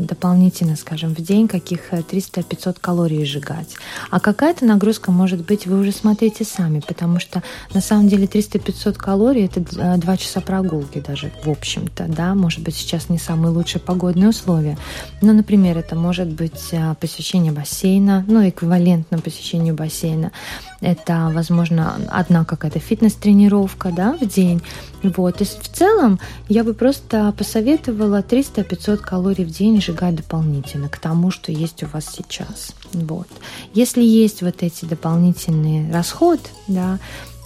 дополнительно, 0.00 0.76
скажем, 0.76 1.14
в 1.14 1.20
день 1.20 1.48
каких 1.48 1.92
300-500 1.92 2.76
калорий 2.80 3.24
сжигать. 3.24 3.76
А 4.10 4.20
какая-то 4.20 4.64
нагрузка 4.64 5.10
может 5.10 5.44
быть, 5.44 5.66
вы 5.66 5.80
уже 5.80 5.92
смотрите 5.92 6.44
сами, 6.44 6.80
потому 6.80 7.18
что 7.18 7.42
на 7.72 7.80
самом 7.80 8.08
деле 8.08 8.26
300-500 8.26 8.94
калорий– 8.94 9.44
это 9.54 9.96
2 9.96 10.16
часа 10.16 10.40
прогулки 10.40 11.00
даже, 11.00 11.32
в 11.44 11.50
общем-то, 11.50 12.06
да, 12.08 12.34
может 12.34 12.60
быть, 12.62 12.74
сейчас 12.74 13.08
не 13.08 13.18
самые 13.18 13.50
лучшие 13.50 13.80
погодные 13.80 14.28
условия. 14.28 14.76
Но, 15.22 15.32
например, 15.32 15.78
это 15.78 15.96
может 15.96 16.28
быть 16.28 16.72
посещение 17.00 17.52
бассейна, 17.52 18.24
ну, 18.26 18.46
эквивалентно 18.48 19.18
посещению 19.18 19.53
посещению 19.54 19.74
бассейна. 19.74 20.32
Это, 20.80 21.30
возможно, 21.32 21.96
одна 22.10 22.44
какая-то 22.44 22.78
фитнес-тренировка 22.78 23.90
да, 23.92 24.16
в 24.20 24.26
день. 24.26 24.60
Вот. 25.02 25.40
И 25.40 25.44
в 25.44 25.68
целом 25.72 26.18
я 26.48 26.64
бы 26.64 26.74
просто 26.74 27.32
посоветовала 27.38 28.20
300-500 28.20 28.96
калорий 28.98 29.44
в 29.44 29.50
день 29.50 29.80
сжигать 29.80 30.16
дополнительно 30.16 30.88
к 30.88 30.98
тому, 30.98 31.30
что 31.30 31.52
есть 31.52 31.82
у 31.82 31.86
вас 31.86 32.06
сейчас. 32.06 32.74
Вот. 32.92 33.28
Если 33.74 34.02
есть 34.02 34.42
вот 34.42 34.62
эти 34.62 34.84
дополнительные 34.84 35.92
расход, 35.92 36.40
да, 36.68 36.98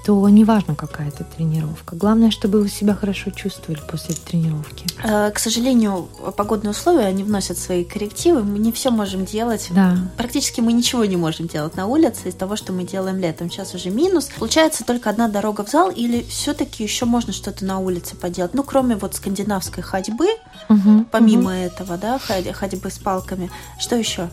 то 0.08 0.26
неважно, 0.30 0.74
какая 0.74 1.08
это 1.08 1.22
тренировка. 1.22 1.94
Главное, 1.94 2.30
чтобы 2.30 2.62
вы 2.62 2.70
себя 2.70 2.94
хорошо 2.94 3.30
чувствовали 3.30 3.78
после 3.90 4.14
тренировки. 4.14 4.86
Э, 5.04 5.30
к 5.30 5.38
сожалению, 5.38 6.08
погодные 6.34 6.70
условия, 6.70 7.04
они 7.04 7.24
вносят 7.24 7.58
свои 7.58 7.84
коррективы. 7.84 8.42
Мы 8.42 8.58
не 8.58 8.72
все 8.72 8.90
можем 8.90 9.26
делать. 9.26 9.66
Да. 9.68 9.98
Практически 10.16 10.62
мы 10.62 10.72
ничего 10.72 11.04
не 11.04 11.18
можем 11.18 11.46
делать 11.46 11.76
на 11.76 11.86
улице 11.86 12.30
из 12.30 12.34
того, 12.34 12.56
что 12.56 12.72
мы 12.72 12.84
делаем 12.84 13.18
летом. 13.18 13.50
Сейчас 13.50 13.74
уже 13.74 13.90
минус. 13.90 14.30
Получается 14.38 14.82
только 14.82 15.10
одна 15.10 15.28
дорога 15.28 15.62
в 15.62 15.68
зал 15.68 15.90
или 15.90 16.22
все-таки 16.22 16.82
еще 16.82 17.04
можно 17.04 17.34
что-то 17.34 17.66
на 17.66 17.78
улице 17.78 18.16
поделать? 18.16 18.54
Ну, 18.54 18.62
кроме 18.62 18.96
вот 18.96 19.14
скандинавской 19.14 19.82
ходьбы, 19.82 20.28
угу, 20.70 21.04
помимо 21.10 21.50
угу. 21.50 21.60
этого, 21.60 21.98
да, 21.98 22.18
ходьбы 22.18 22.90
с 22.90 22.98
палками. 22.98 23.50
Что 23.78 23.94
еще? 23.94 24.30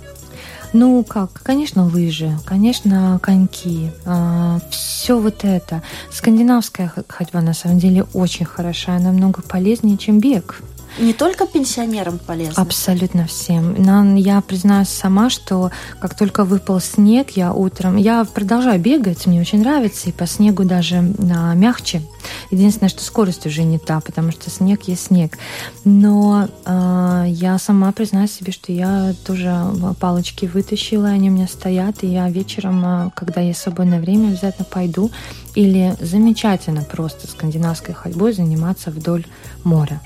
Ну 0.77 1.05
как, 1.05 1.41
конечно, 1.41 1.85
лыжи, 1.85 2.37
конечно, 2.43 3.17
коньки, 3.23 3.91
э, 4.03 4.59
все 4.69 5.17
вот 5.17 5.45
это. 5.45 5.81
Скандинавская 6.11 6.91
ходьба 7.07 7.39
на 7.39 7.53
самом 7.53 7.79
деле 7.79 8.03
очень 8.13 8.45
хорошая, 8.45 8.99
намного 8.99 9.41
полезнее, 9.41 9.97
чем 9.97 10.19
бег. 10.19 10.61
Не 10.97 11.13
только 11.13 11.45
пенсионерам 11.45 12.19
полезно? 12.19 12.61
Абсолютно 12.61 13.27
всем. 13.27 14.15
Я 14.15 14.39
признаюсь 14.41 14.87
сама, 14.87 15.29
что 15.29 15.71
как 15.99 16.15
только 16.15 16.45
выпал 16.45 16.79
снег, 16.79 17.31
я 17.31 17.53
утром... 17.53 17.97
Я 17.97 18.23
продолжаю 18.23 18.79
бегать, 18.79 19.27
мне 19.27 19.41
очень 19.41 19.59
нравится, 19.59 20.09
и 20.09 20.13
по 20.13 20.25
снегу 20.25 20.63
даже 20.63 20.97
а, 21.35 21.53
мягче. 21.53 22.01
Единственное, 22.49 22.89
что 22.89 23.03
скорость 23.03 23.45
уже 23.45 23.63
не 23.63 23.77
та, 23.77 23.99
потому 23.99 24.31
что 24.31 24.49
снег 24.49 24.83
есть 24.83 25.07
снег. 25.07 25.37
Но 25.83 26.47
э, 26.65 27.25
я 27.27 27.59
сама 27.59 27.91
признаюсь 27.91 28.31
себе, 28.31 28.51
что 28.51 28.71
я 28.71 29.13
тоже 29.25 29.55
палочки 29.99 30.45
вытащила, 30.45 31.09
они 31.09 31.29
у 31.29 31.33
меня 31.33 31.47
стоят, 31.47 32.03
и 32.03 32.07
я 32.07 32.29
вечером, 32.29 33.11
когда 33.15 33.41
есть 33.41 33.59
свободное 33.59 33.99
время, 33.99 34.29
обязательно 34.29 34.65
пойду. 34.65 35.11
Или 35.55 35.95
замечательно 36.01 36.81
просто 36.81 37.27
скандинавской 37.27 37.93
ходьбой 37.93 38.33
заниматься 38.33 38.91
вдоль 38.91 39.25
моря 39.63 40.01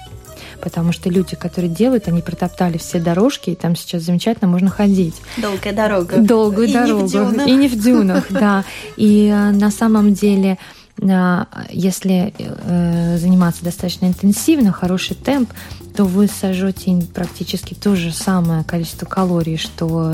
потому 0.62 0.92
что 0.92 1.10
люди, 1.10 1.36
которые 1.36 1.70
делают, 1.70 2.08
они 2.08 2.22
протоптали 2.22 2.78
все 2.78 3.00
дорожки, 3.00 3.52
и 3.52 3.56
там 3.56 3.76
сейчас 3.76 4.04
замечательно 4.04 4.50
можно 4.50 4.70
ходить. 4.70 5.16
Долгая 5.38 5.74
дорога. 5.74 6.18
Долгую 6.18 6.68
и 6.68 6.74
дорогу. 6.74 7.08
Не 7.46 7.54
и 7.54 7.56
не 7.56 7.68
в 7.68 7.82
дюнах, 7.82 8.26
да. 8.30 8.64
И 8.98 9.28
э, 9.28 9.52
на 9.52 9.72
самом 9.72 10.14
деле 10.14 10.58
э, 11.02 11.46
если 11.70 12.34
э, 12.38 13.18
заниматься 13.18 13.64
достаточно 13.64 14.06
интенсивно, 14.06 14.72
хороший 14.72 15.16
темп, 15.16 15.52
то 15.96 16.06
вы 16.06 16.28
сожжете 16.28 17.02
практически 17.14 17.74
то 17.74 17.96
же 17.96 18.12
самое 18.12 18.64
количество 18.64 19.06
калорий, 19.06 19.58
что 19.58 20.14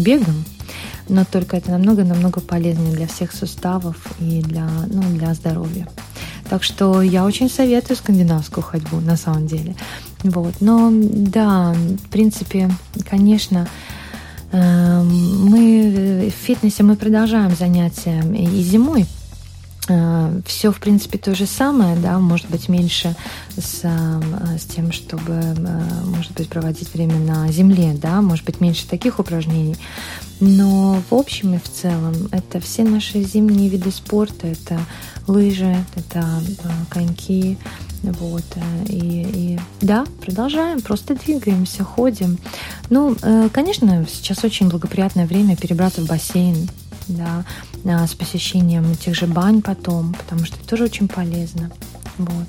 бегом, 0.00 0.44
но 1.08 1.24
только 1.24 1.56
это 1.56 1.70
намного-намного 1.70 2.40
полезнее 2.40 2.92
для 2.92 3.06
всех 3.06 3.32
суставов 3.32 3.96
и 4.20 4.40
для, 4.40 4.68
ну, 4.86 5.02
для 5.16 5.34
здоровья. 5.34 5.86
Так 6.52 6.64
что 6.64 7.00
я 7.00 7.24
очень 7.24 7.48
советую 7.48 7.96
скандинавскую 7.96 8.62
ходьбу 8.62 9.00
на 9.00 9.16
самом 9.16 9.46
деле. 9.46 9.74
Вот. 10.22 10.56
Но 10.60 10.90
да, 10.92 11.72
в 11.72 12.10
принципе, 12.10 12.70
конечно, 13.08 13.66
эм, 14.52 15.46
мы 15.48 16.30
в 16.30 16.44
фитнесе 16.46 16.82
мы 16.82 16.96
продолжаем 16.96 17.56
занятия 17.56 18.22
и 18.36 18.60
зимой. 18.60 19.06
Э, 19.88 20.40
Все, 20.46 20.70
в 20.70 20.78
принципе, 20.78 21.18
то 21.18 21.34
же 21.34 21.46
самое, 21.46 21.96
да, 21.96 22.18
может 22.18 22.48
быть, 22.48 22.68
меньше 22.68 23.16
с, 23.56 23.80
э, 23.82 24.58
с 24.58 24.64
тем, 24.64 24.92
чтобы, 24.92 25.32
э, 25.32 26.04
может 26.04 26.32
быть, 26.32 26.48
проводить 26.48 26.92
время 26.94 27.16
на 27.16 27.50
земле, 27.50 27.96
да, 28.00 28.22
может 28.22 28.44
быть, 28.44 28.60
меньше 28.60 28.86
таких 28.86 29.18
упражнений. 29.18 29.76
Но 30.40 31.02
в 31.10 31.14
общем 31.14 31.54
и 31.54 31.58
в 31.58 31.68
целом 31.68 32.14
это 32.30 32.60
все 32.60 32.84
наши 32.84 33.22
зимние 33.22 33.68
виды 33.68 33.90
спорта, 33.90 34.48
это 34.48 34.80
лыжи, 35.26 35.76
это 35.94 36.24
коньки, 36.88 37.58
вот, 38.02 38.44
и, 38.88 39.26
и 39.32 39.60
да, 39.80 40.04
продолжаем, 40.20 40.80
просто 40.80 41.14
двигаемся, 41.14 41.84
ходим. 41.84 42.38
Ну, 42.90 43.16
конечно, 43.52 44.04
сейчас 44.12 44.42
очень 44.42 44.68
благоприятное 44.68 45.26
время 45.26 45.56
перебраться 45.56 46.00
в 46.00 46.08
бассейн, 46.08 46.68
да, 47.08 47.44
а, 47.84 48.06
с 48.06 48.14
посещением 48.14 48.94
тех 48.96 49.14
же 49.14 49.26
бань 49.26 49.62
потом, 49.62 50.14
потому 50.14 50.44
что 50.44 50.56
это 50.56 50.68
тоже 50.68 50.84
очень 50.84 51.08
полезно. 51.08 51.70
Вот. 52.18 52.46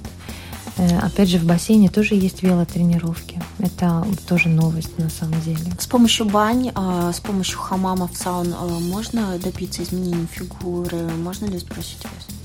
Э, 0.77 0.99
опять 0.99 1.29
же, 1.29 1.37
в 1.37 1.45
бассейне 1.45 1.89
тоже 1.89 2.15
есть 2.15 2.41
велотренировки. 2.41 3.41
Это 3.59 4.05
тоже 4.27 4.49
новость 4.49 4.97
на 4.97 5.09
самом 5.09 5.39
деле. 5.41 5.71
С 5.79 5.85
помощью 5.85 6.25
бань, 6.25 6.71
а, 6.73 7.11
с 7.13 7.19
помощью 7.19 7.59
хамамов, 7.59 8.11
саун 8.15 8.53
а, 8.53 8.65
можно 8.65 9.37
добиться 9.37 9.83
изменения 9.83 10.27
фигуры? 10.31 11.09
Можно 11.17 11.45
ли 11.45 11.57
сбросить 11.57 12.03
вес? 12.03 12.42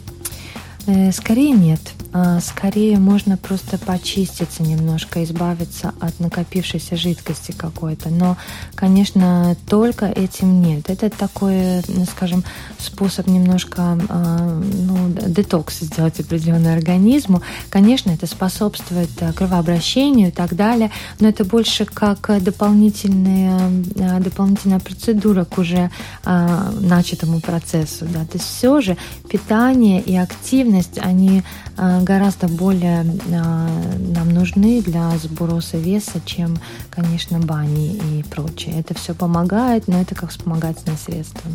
Э, 0.87 1.13
скорее 1.13 1.51
нет. 1.51 1.81
А, 2.11 2.41
скорее 2.41 2.99
можно 2.99 3.37
просто 3.37 3.77
почиститься 3.77 4.63
немножко, 4.63 5.23
избавиться 5.25 5.93
от 6.01 6.19
накопившейся 6.21 6.97
жидкости 6.97 7.53
какой-то. 7.53 8.09
Но, 8.09 8.39
конечно, 8.75 9.57
только 9.69 10.07
этим 10.07 10.63
нет. 10.63 10.89
Это 10.89 11.11
такой, 11.11 11.83
ну, 11.89 12.07
скажем, 12.07 12.45
способ 12.79 13.27
немножко 13.27 13.99
а, 14.09 14.63
ну, 14.63 15.11
детокс 15.11 15.81
сделать 15.81 16.19
определенный 16.21 16.75
организму. 16.75 17.43
Конечно, 17.69 18.11
это 18.11 18.27
способствует 18.27 19.11
э, 19.21 19.33
кровообращению 19.35 20.29
и 20.29 20.33
так 20.33 20.57
далее, 20.57 20.91
но 21.21 21.29
это 21.29 21.45
больше 21.45 21.85
как 21.85 22.31
дополнительная, 22.43 23.71
дополнительная 24.21 24.81
процедура 24.81 25.45
к 25.45 25.59
уже 25.59 25.91
начатому 26.25 27.41
процессу. 27.41 28.07
Да. 28.13 28.25
То 28.25 28.39
есть 28.39 28.47
все 28.47 28.81
же 28.81 28.97
питание 29.29 30.01
и 30.01 30.17
активность 30.17 30.78
активность, 30.79 30.99
они 30.99 31.43
а, 31.77 32.01
гораздо 32.03 32.49
более 32.49 33.05
а, 33.33 33.69
нам 33.99 34.31
нужны 34.31 34.83
для 34.83 35.17
сброса 35.19 35.77
веса, 35.77 36.21
чем, 36.25 36.59
конечно, 36.91 37.39
бани 37.39 37.95
и 37.97 38.23
прочее. 38.23 38.79
Это 38.79 38.95
все 38.95 39.15
помогает, 39.15 39.89
но 39.89 40.01
это 40.01 40.15
как 40.15 40.31
вспомогательное 40.31 40.97
средство. 40.97 41.51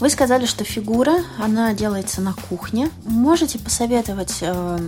Вы 0.00 0.10
сказали, 0.10 0.46
что 0.46 0.64
фигура, 0.64 1.16
она 1.42 1.74
делается 1.74 2.20
на 2.20 2.32
кухне. 2.32 2.88
Можете 3.04 3.58
посоветовать 3.58 4.38
э, 4.42 4.78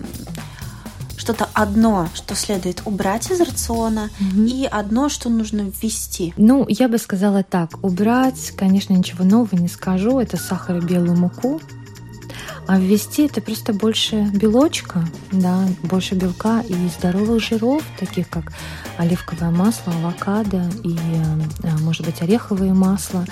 что-то 1.16 1.48
одно, 1.52 2.08
что 2.14 2.34
следует 2.36 2.82
убрать 2.86 3.30
из 3.30 3.40
рациона, 3.40 4.08
угу. 4.20 4.42
и 4.42 4.64
одно, 4.64 5.08
что 5.08 5.28
нужно 5.28 5.62
ввести? 5.62 6.32
Ну, 6.36 6.64
я 6.68 6.88
бы 6.88 6.98
сказала 6.98 7.42
так. 7.42 7.84
Убрать, 7.84 8.52
конечно, 8.56 8.94
ничего 8.94 9.24
нового 9.24 9.56
не 9.56 9.68
скажу. 9.68 10.20
Это 10.20 10.36
сахар 10.36 10.76
и 10.76 10.80
белую 10.80 11.18
муку. 11.18 11.60
А 12.66 12.78
ввести 12.78 13.26
это 13.26 13.40
просто 13.40 13.72
больше 13.72 14.22
белочка, 14.32 15.04
да, 15.32 15.66
больше 15.82 16.14
белка 16.14 16.60
и 16.60 16.74
здоровых 16.88 17.42
жиров, 17.42 17.82
таких 17.98 18.28
как 18.28 18.52
оливковое 18.96 19.50
масло, 19.50 19.92
авокадо 19.92 20.62
и, 20.84 20.96
э, 21.62 21.78
может 21.80 22.06
быть, 22.06 22.22
ореховое 22.22 22.74
масло. 22.74 23.24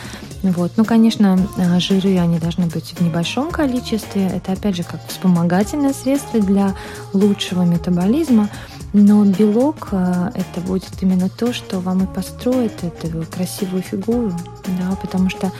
Вот. 0.42 0.72
Ну, 0.76 0.84
конечно, 0.84 1.38
э, 1.56 1.78
жиры, 1.80 2.18
они 2.18 2.38
должны 2.38 2.66
быть 2.66 2.94
в 2.96 3.00
небольшом 3.00 3.50
количестве. 3.50 4.26
Это, 4.26 4.52
опять 4.52 4.76
же, 4.76 4.82
как 4.82 5.06
вспомогательное 5.06 5.92
средство 5.92 6.40
для 6.40 6.74
лучшего 7.12 7.62
метаболизма. 7.62 8.48
Но 8.94 9.24
белок 9.24 9.88
э, 9.92 10.30
это 10.34 10.60
будет 10.62 11.02
именно 11.02 11.28
то, 11.28 11.52
что 11.52 11.80
вам 11.80 12.04
и 12.04 12.06
построит 12.06 12.82
эту 12.82 13.24
красивую 13.30 13.82
фигуру, 13.82 14.32
да, 14.66 14.96
потому 14.96 15.28
что 15.28 15.52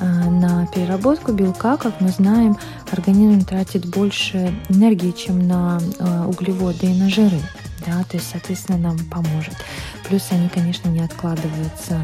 на 0.00 0.66
переработку 0.66 1.32
белка, 1.32 1.76
как 1.76 2.00
мы 2.00 2.08
знаем, 2.08 2.56
организм 2.90 3.44
тратит 3.44 3.86
больше 3.86 4.54
энергии, 4.68 5.12
чем 5.12 5.46
на 5.46 5.80
э, 5.98 6.24
углеводы 6.26 6.86
и 6.86 6.98
на 6.98 7.08
жиры. 7.08 7.40
Да, 7.86 8.02
то 8.04 8.16
есть, 8.16 8.30
соответственно, 8.30 8.78
нам 8.78 8.98
поможет. 8.98 9.54
плюс 10.08 10.26
они, 10.30 10.48
конечно, 10.48 10.88
не 10.88 11.00
откладываются, 11.00 12.00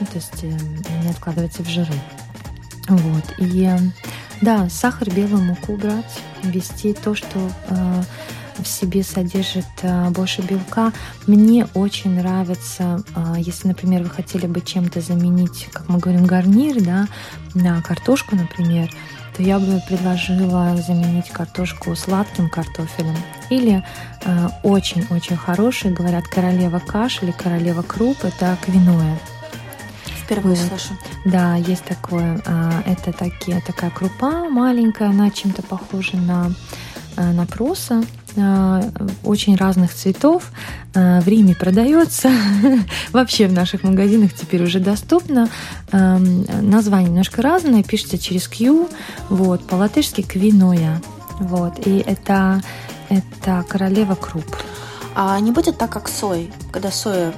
ну, 0.00 0.06
то 0.06 0.14
есть 0.14 0.42
не 0.42 1.10
откладываются 1.10 1.62
в 1.62 1.68
жиры. 1.68 1.94
Вот. 2.88 3.24
И 3.38 3.70
да, 4.40 4.68
сахар, 4.68 5.08
белую 5.10 5.44
муку 5.44 5.76
брать, 5.76 6.20
вести 6.42 6.92
то, 6.92 7.14
что 7.14 7.38
в 8.62 8.68
себе 8.68 9.02
содержит 9.02 9.66
больше 10.10 10.42
белка. 10.42 10.92
Мне 11.26 11.66
очень 11.74 12.14
нравится, 12.14 13.02
если, 13.36 13.68
например, 13.68 14.02
вы 14.02 14.10
хотели 14.10 14.46
бы 14.46 14.60
чем-то 14.60 15.00
заменить, 15.00 15.68
как 15.72 15.88
мы 15.88 15.98
говорим, 15.98 16.26
гарнир, 16.26 16.82
да, 16.82 17.08
на 17.54 17.82
картошку, 17.82 18.36
например, 18.36 18.90
то 19.36 19.42
я 19.42 19.58
бы 19.58 19.80
предложила 19.88 20.76
заменить 20.76 21.30
картошку 21.30 21.94
сладким 21.96 22.50
картофелем. 22.50 23.16
Или 23.50 23.84
очень-очень 24.62 25.36
э, 25.36 25.38
хороший, 25.38 25.92
говорят, 25.92 26.24
королева 26.26 26.78
каш 26.78 27.22
или 27.22 27.30
королева 27.30 27.82
круп, 27.82 28.18
это 28.24 28.56
квиноя. 28.62 29.18
Впервые 30.24 30.56
вот. 30.56 30.68
слышу. 30.68 30.98
Да, 31.24 31.56
есть 31.56 31.84
такое. 31.84 32.40
Э, 32.44 32.82
это 32.86 33.12
такие, 33.12 33.60
такая 33.60 33.90
крупа 33.90 34.48
маленькая, 34.48 35.08
она 35.08 35.30
чем-то 35.30 35.62
похожа 35.62 36.16
на, 36.16 36.52
э, 37.16 37.32
на 37.32 37.46
проса 37.46 38.02
Э, 38.02 38.21
очень 39.24 39.56
разных 39.56 39.94
цветов. 39.94 40.50
Э, 40.94 41.20
в 41.20 41.28
Риме 41.28 41.54
продается. 41.54 42.30
Вообще 43.12 43.46
в 43.46 43.52
наших 43.52 43.82
магазинах 43.82 44.32
теперь 44.34 44.62
уже 44.62 44.80
доступно. 44.80 45.48
Эм, 45.92 46.46
название 46.60 47.08
немножко 47.10 47.42
разное, 47.42 47.82
пишется 47.82 48.18
через 48.18 48.48
Q. 48.48 48.88
Вот, 49.28 49.66
по-латышски 49.66 50.22
квиноя. 50.22 51.00
Вот, 51.38 51.86
и 51.86 51.98
это, 51.98 52.62
это 53.08 53.64
королева 53.68 54.14
круп. 54.14 54.56
А 55.14 55.38
не 55.40 55.50
будет 55.50 55.78
так, 55.78 55.90
как 55.90 56.08
сой, 56.08 56.50
когда 56.70 56.90
соя 56.90 57.32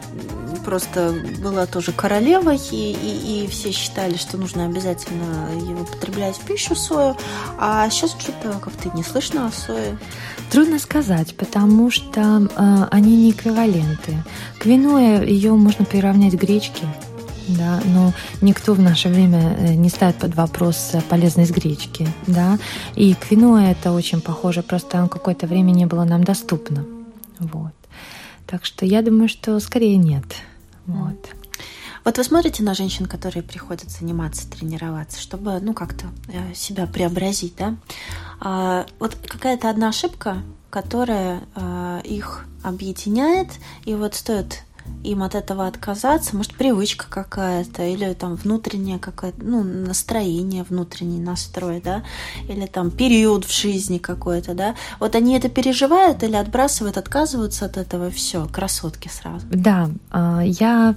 просто 0.65 1.15
была 1.43 1.67
тоже 1.67 1.93
королевой, 1.93 2.59
и, 2.71 2.93
и, 2.93 3.45
и 3.45 3.47
все 3.49 3.71
считали, 3.73 4.17
что 4.17 4.37
нужно 4.37 4.67
обязательно 4.67 5.51
его 5.55 5.83
употреблять 5.83 6.37
в 6.37 6.41
пищу 6.41 6.75
сою, 6.75 7.17
а 7.59 7.89
сейчас 7.91 8.17
что-то 8.19 8.59
как-то 8.59 8.97
не 8.97 9.03
слышно 9.03 9.47
о 9.47 9.53
сое. 9.53 9.99
Трудно 10.51 10.79
сказать, 10.79 11.37
потому 11.37 11.91
что 11.91 12.49
э, 12.57 12.87
они 12.91 13.17
не 13.17 13.31
эквиваленты. 13.31 14.17
Квиноя 14.59 15.25
ее 15.25 15.53
можно 15.55 15.85
приравнять 15.85 16.37
к 16.37 16.41
гречке, 16.41 16.87
да, 17.49 17.81
но 17.85 18.13
никто 18.41 18.75
в 18.75 18.81
наше 18.81 19.09
время 19.09 19.57
э, 19.59 19.75
не 19.75 19.89
ставит 19.89 20.17
под 20.17 20.35
вопрос 20.35 20.93
полезность 21.09 21.53
гречки, 21.53 22.09
да, 22.27 22.59
и 22.95 23.15
квиноя 23.15 23.73
это 23.73 23.93
очень 23.93 24.21
похоже, 24.21 24.63
просто 24.63 25.09
какое-то 25.11 25.47
время 25.47 25.73
не 25.73 25.87
было 25.87 26.05
нам 26.05 26.25
доступно, 26.25 26.85
вот. 27.39 27.73
Так 28.47 28.65
что 28.65 28.85
я 28.87 29.03
думаю, 29.03 29.29
что 29.29 29.59
скорее 29.59 29.97
нет. 29.97 30.25
Вот. 30.87 31.35
Вот 32.05 32.19
вы 32.19 32.25
смотрите 32.25 32.63
на 32.63 32.75
женщин, 32.75 33.07
которые 33.07 33.43
приходят 33.43 33.91
заниматься, 33.91 34.49
тренироваться, 34.51 35.19
чтобы, 35.19 35.59
ну, 35.61 35.73
как-то 35.73 36.07
э, 36.29 36.55
себя 36.55 36.87
преобразить, 36.87 37.57
да? 37.57 37.77
А, 38.41 38.87
вот 38.99 39.17
какая-то 39.27 39.71
одна 39.71 39.89
ошибка, 39.89 40.43
которая 40.69 41.43
а, 41.55 42.01
их 42.01 42.45
объединяет, 42.63 43.49
и 43.85 43.95
вот 43.95 44.15
стоит 44.15 44.65
им 45.03 45.23
от 45.23 45.35
этого 45.35 45.67
отказаться, 45.67 46.37
может, 46.37 46.55
привычка 46.55 47.07
какая-то, 47.09 47.83
или 47.83 48.13
там 48.15 48.37
внутреннее 48.37 48.99
какое-то, 48.99 49.39
ну, 49.43 49.63
настроение, 49.63 50.65
внутренний 50.65 51.21
настрой, 51.21 51.81
да, 51.85 52.03
или 52.49 52.67
там 52.67 52.91
период 52.91 53.45
в 53.45 53.55
жизни 53.55 53.99
какой-то, 53.99 54.55
да. 54.55 54.75
Вот 55.01 55.15
они 55.15 55.37
это 55.37 55.49
переживают 55.49 56.23
или 56.23 56.37
отбрасывают, 56.37 56.97
отказываются 56.97 57.67
от 57.67 57.77
этого, 57.77 58.11
все, 58.11 58.47
красотки 58.47 59.09
сразу. 59.09 59.47
Да, 59.51 59.91
а, 60.11 60.41
я 60.43 60.95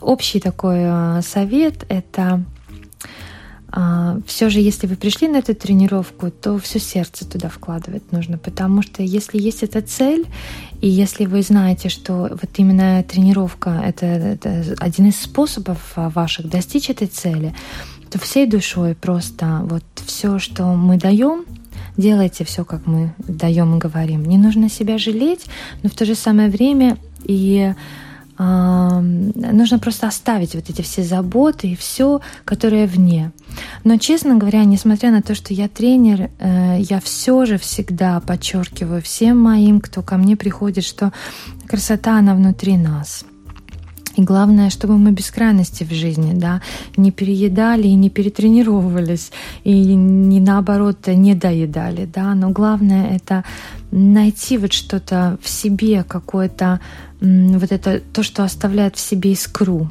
общий 0.00 0.40
такой 0.40 0.84
а, 0.84 1.20
совет 1.22 1.84
это 1.88 2.44
все 4.26 4.50
же, 4.50 4.60
если 4.60 4.86
вы 4.86 4.96
пришли 4.96 5.28
на 5.28 5.38
эту 5.38 5.54
тренировку, 5.54 6.30
то 6.30 6.58
все 6.58 6.78
сердце 6.78 7.24
туда 7.24 7.48
вкладывать 7.48 8.12
нужно, 8.12 8.36
потому 8.36 8.82
что 8.82 9.02
если 9.02 9.38
есть 9.38 9.62
эта 9.62 9.80
цель, 9.80 10.26
и 10.82 10.88
если 10.88 11.24
вы 11.24 11.42
знаете, 11.42 11.88
что 11.88 12.28
вот 12.30 12.50
именно 12.56 13.02
тренировка 13.02 13.82
это, 13.84 14.04
это 14.04 14.74
один 14.78 15.06
из 15.06 15.16
способов 15.18 15.78
а, 15.96 16.10
ваших 16.10 16.50
достичь 16.50 16.90
этой 16.90 17.06
цели, 17.06 17.54
то 18.10 18.18
всей 18.18 18.46
душой 18.46 18.94
просто 18.94 19.60
вот 19.62 19.84
все, 20.04 20.38
что 20.38 20.64
мы 20.74 20.98
даем, 20.98 21.46
делайте 21.96 22.44
все, 22.44 22.64
как 22.64 22.86
мы 22.86 23.14
даем 23.18 23.76
и 23.76 23.78
говорим. 23.78 24.24
Не 24.24 24.36
нужно 24.36 24.68
себя 24.68 24.98
жалеть, 24.98 25.46
но 25.82 25.88
в 25.88 25.94
то 25.94 26.04
же 26.04 26.14
самое 26.14 26.50
время 26.50 26.98
и 27.24 27.72
нужно 28.38 29.78
просто 29.78 30.08
оставить 30.08 30.54
вот 30.54 30.70
эти 30.70 30.82
все 30.82 31.02
заботы 31.02 31.68
и 31.68 31.76
все, 31.76 32.20
которое 32.44 32.86
вне. 32.86 33.32
Но, 33.84 33.96
честно 33.98 34.36
говоря, 34.36 34.64
несмотря 34.64 35.10
на 35.10 35.22
то, 35.22 35.34
что 35.34 35.52
я 35.52 35.68
тренер, 35.68 36.30
э, 36.38 36.78
я 36.80 37.00
все 37.00 37.44
же 37.44 37.58
всегда 37.58 38.20
подчеркиваю 38.20 39.02
всем 39.02 39.38
моим, 39.38 39.80
кто 39.80 40.02
ко 40.02 40.16
мне 40.16 40.36
приходит, 40.36 40.84
что 40.84 41.12
красота, 41.68 42.18
она 42.18 42.34
внутри 42.34 42.76
нас. 42.76 43.24
И 44.16 44.22
главное, 44.22 44.68
чтобы 44.68 44.98
мы 44.98 45.12
без 45.12 45.30
крайности 45.30 45.84
в 45.84 45.92
жизни, 45.92 46.32
да, 46.34 46.60
не 46.96 47.10
переедали 47.10 47.88
и 47.88 47.94
не 47.94 48.10
перетренировывались, 48.10 49.32
и 49.64 49.94
не 49.94 50.40
наоборот 50.40 51.06
не 51.06 51.34
доедали, 51.34 52.04
да, 52.04 52.34
но 52.34 52.50
главное 52.50 53.16
это 53.16 53.44
найти 53.90 54.58
вот 54.58 54.72
что-то 54.72 55.38
в 55.40 55.48
себе, 55.48 56.04
какое-то 56.04 56.80
вот 57.22 57.70
это 57.70 58.00
то, 58.00 58.22
что 58.22 58.42
оставляет 58.42 58.96
в 58.96 59.00
себе 59.00 59.32
искру, 59.32 59.90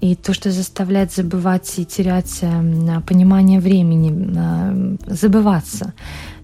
и 0.00 0.14
то, 0.14 0.34
что 0.34 0.50
заставляет 0.50 1.12
забывать 1.12 1.78
и 1.78 1.86
терять 1.86 2.38
эм, 2.42 3.02
понимание 3.02 3.60
времени, 3.60 4.12
э, 4.36 4.96
забываться. 5.06 5.94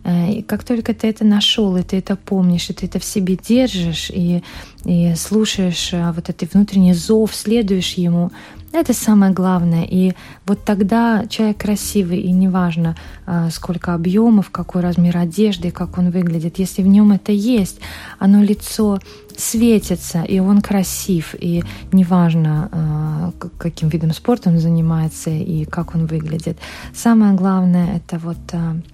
Э, 0.04 0.32
и 0.32 0.42
как 0.42 0.64
только 0.64 0.94
ты 0.94 1.08
это 1.08 1.24
нашел, 1.24 1.76
и 1.76 1.82
ты 1.82 1.98
это 1.98 2.16
помнишь, 2.16 2.70
и 2.70 2.72
ты 2.72 2.86
это 2.86 2.98
в 2.98 3.04
себе 3.04 3.36
держишь, 3.36 4.10
и, 4.10 4.42
и 4.84 5.14
слушаешь 5.14 5.92
э, 5.92 6.12
вот 6.12 6.28
этот 6.28 6.54
внутренний 6.54 6.94
зов, 6.94 7.34
следуешь 7.34 7.94
ему, 7.94 8.30
это 8.72 8.94
самое 8.94 9.32
главное. 9.32 9.84
И 9.84 10.14
вот 10.46 10.64
тогда 10.64 11.26
человек 11.26 11.58
красивый, 11.58 12.20
и 12.20 12.32
неважно, 12.32 12.96
а, 13.26 13.50
сколько 13.50 13.92
объемов, 13.92 14.50
какой 14.50 14.80
размер 14.80 15.18
одежды, 15.18 15.70
как 15.70 15.98
он 15.98 16.10
выглядит. 16.10 16.58
Если 16.58 16.82
в 16.82 16.86
нем 16.86 17.12
это 17.12 17.32
есть, 17.32 17.80
оно 18.18 18.42
лицо 18.42 18.98
светится, 19.36 20.22
и 20.22 20.38
он 20.40 20.60
красив, 20.60 21.34
и 21.38 21.62
неважно, 21.90 23.32
каким 23.58 23.88
видом 23.88 24.12
спорта 24.12 24.50
он 24.50 24.58
занимается 24.58 25.30
и 25.30 25.64
как 25.64 25.94
он 25.94 26.06
выглядит. 26.06 26.58
Самое 26.94 27.34
главное— 27.34 27.96
это 27.96 28.18
вот 28.18 28.38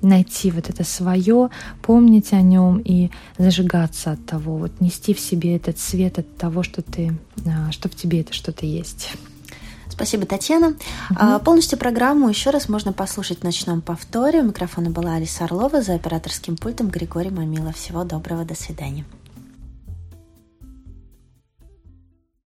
найти 0.01 0.51
вот 0.51 0.71
это 0.71 0.85
свое, 0.99 1.51
помнить 1.83 2.33
о 2.33 2.43
нем 2.43 2.79
и 2.79 3.11
зажигаться 3.39 4.13
от 4.13 4.27
того, 4.27 4.57
вот 4.57 4.81
нести 4.81 5.15
в 5.15 5.21
себе 5.21 5.57
этот 5.57 5.79
свет 5.79 6.19
от 6.19 6.37
того, 6.37 6.63
что 6.63 6.83
ты, 6.83 7.17
что 7.71 7.89
в 7.89 7.95
тебе 7.95 8.21
это 8.21 8.33
что-то 8.33 8.67
есть. 8.67 9.13
Спасибо, 9.89 10.27
Татьяна. 10.27 10.77
Угу. 11.11 11.41
Полностью 11.45 11.79
программу 11.79 12.29
еще 12.29 12.51
раз 12.51 12.69
можно 12.69 12.93
послушать 12.93 13.41
в 13.41 13.43
ночном 13.43 13.81
повторе. 13.81 14.41
У 14.41 14.45
микрофона 14.45 14.91
была 14.91 15.15
Алиса 15.15 15.45
Орлова, 15.45 15.83
за 15.83 15.95
операторским 15.95 16.57
пультом 16.57 16.89
Григорий 16.89 17.31
Мамилов. 17.31 17.77
Всего 17.77 18.05
доброго, 18.05 18.45
до 18.45 18.55
свидания. 18.55 19.05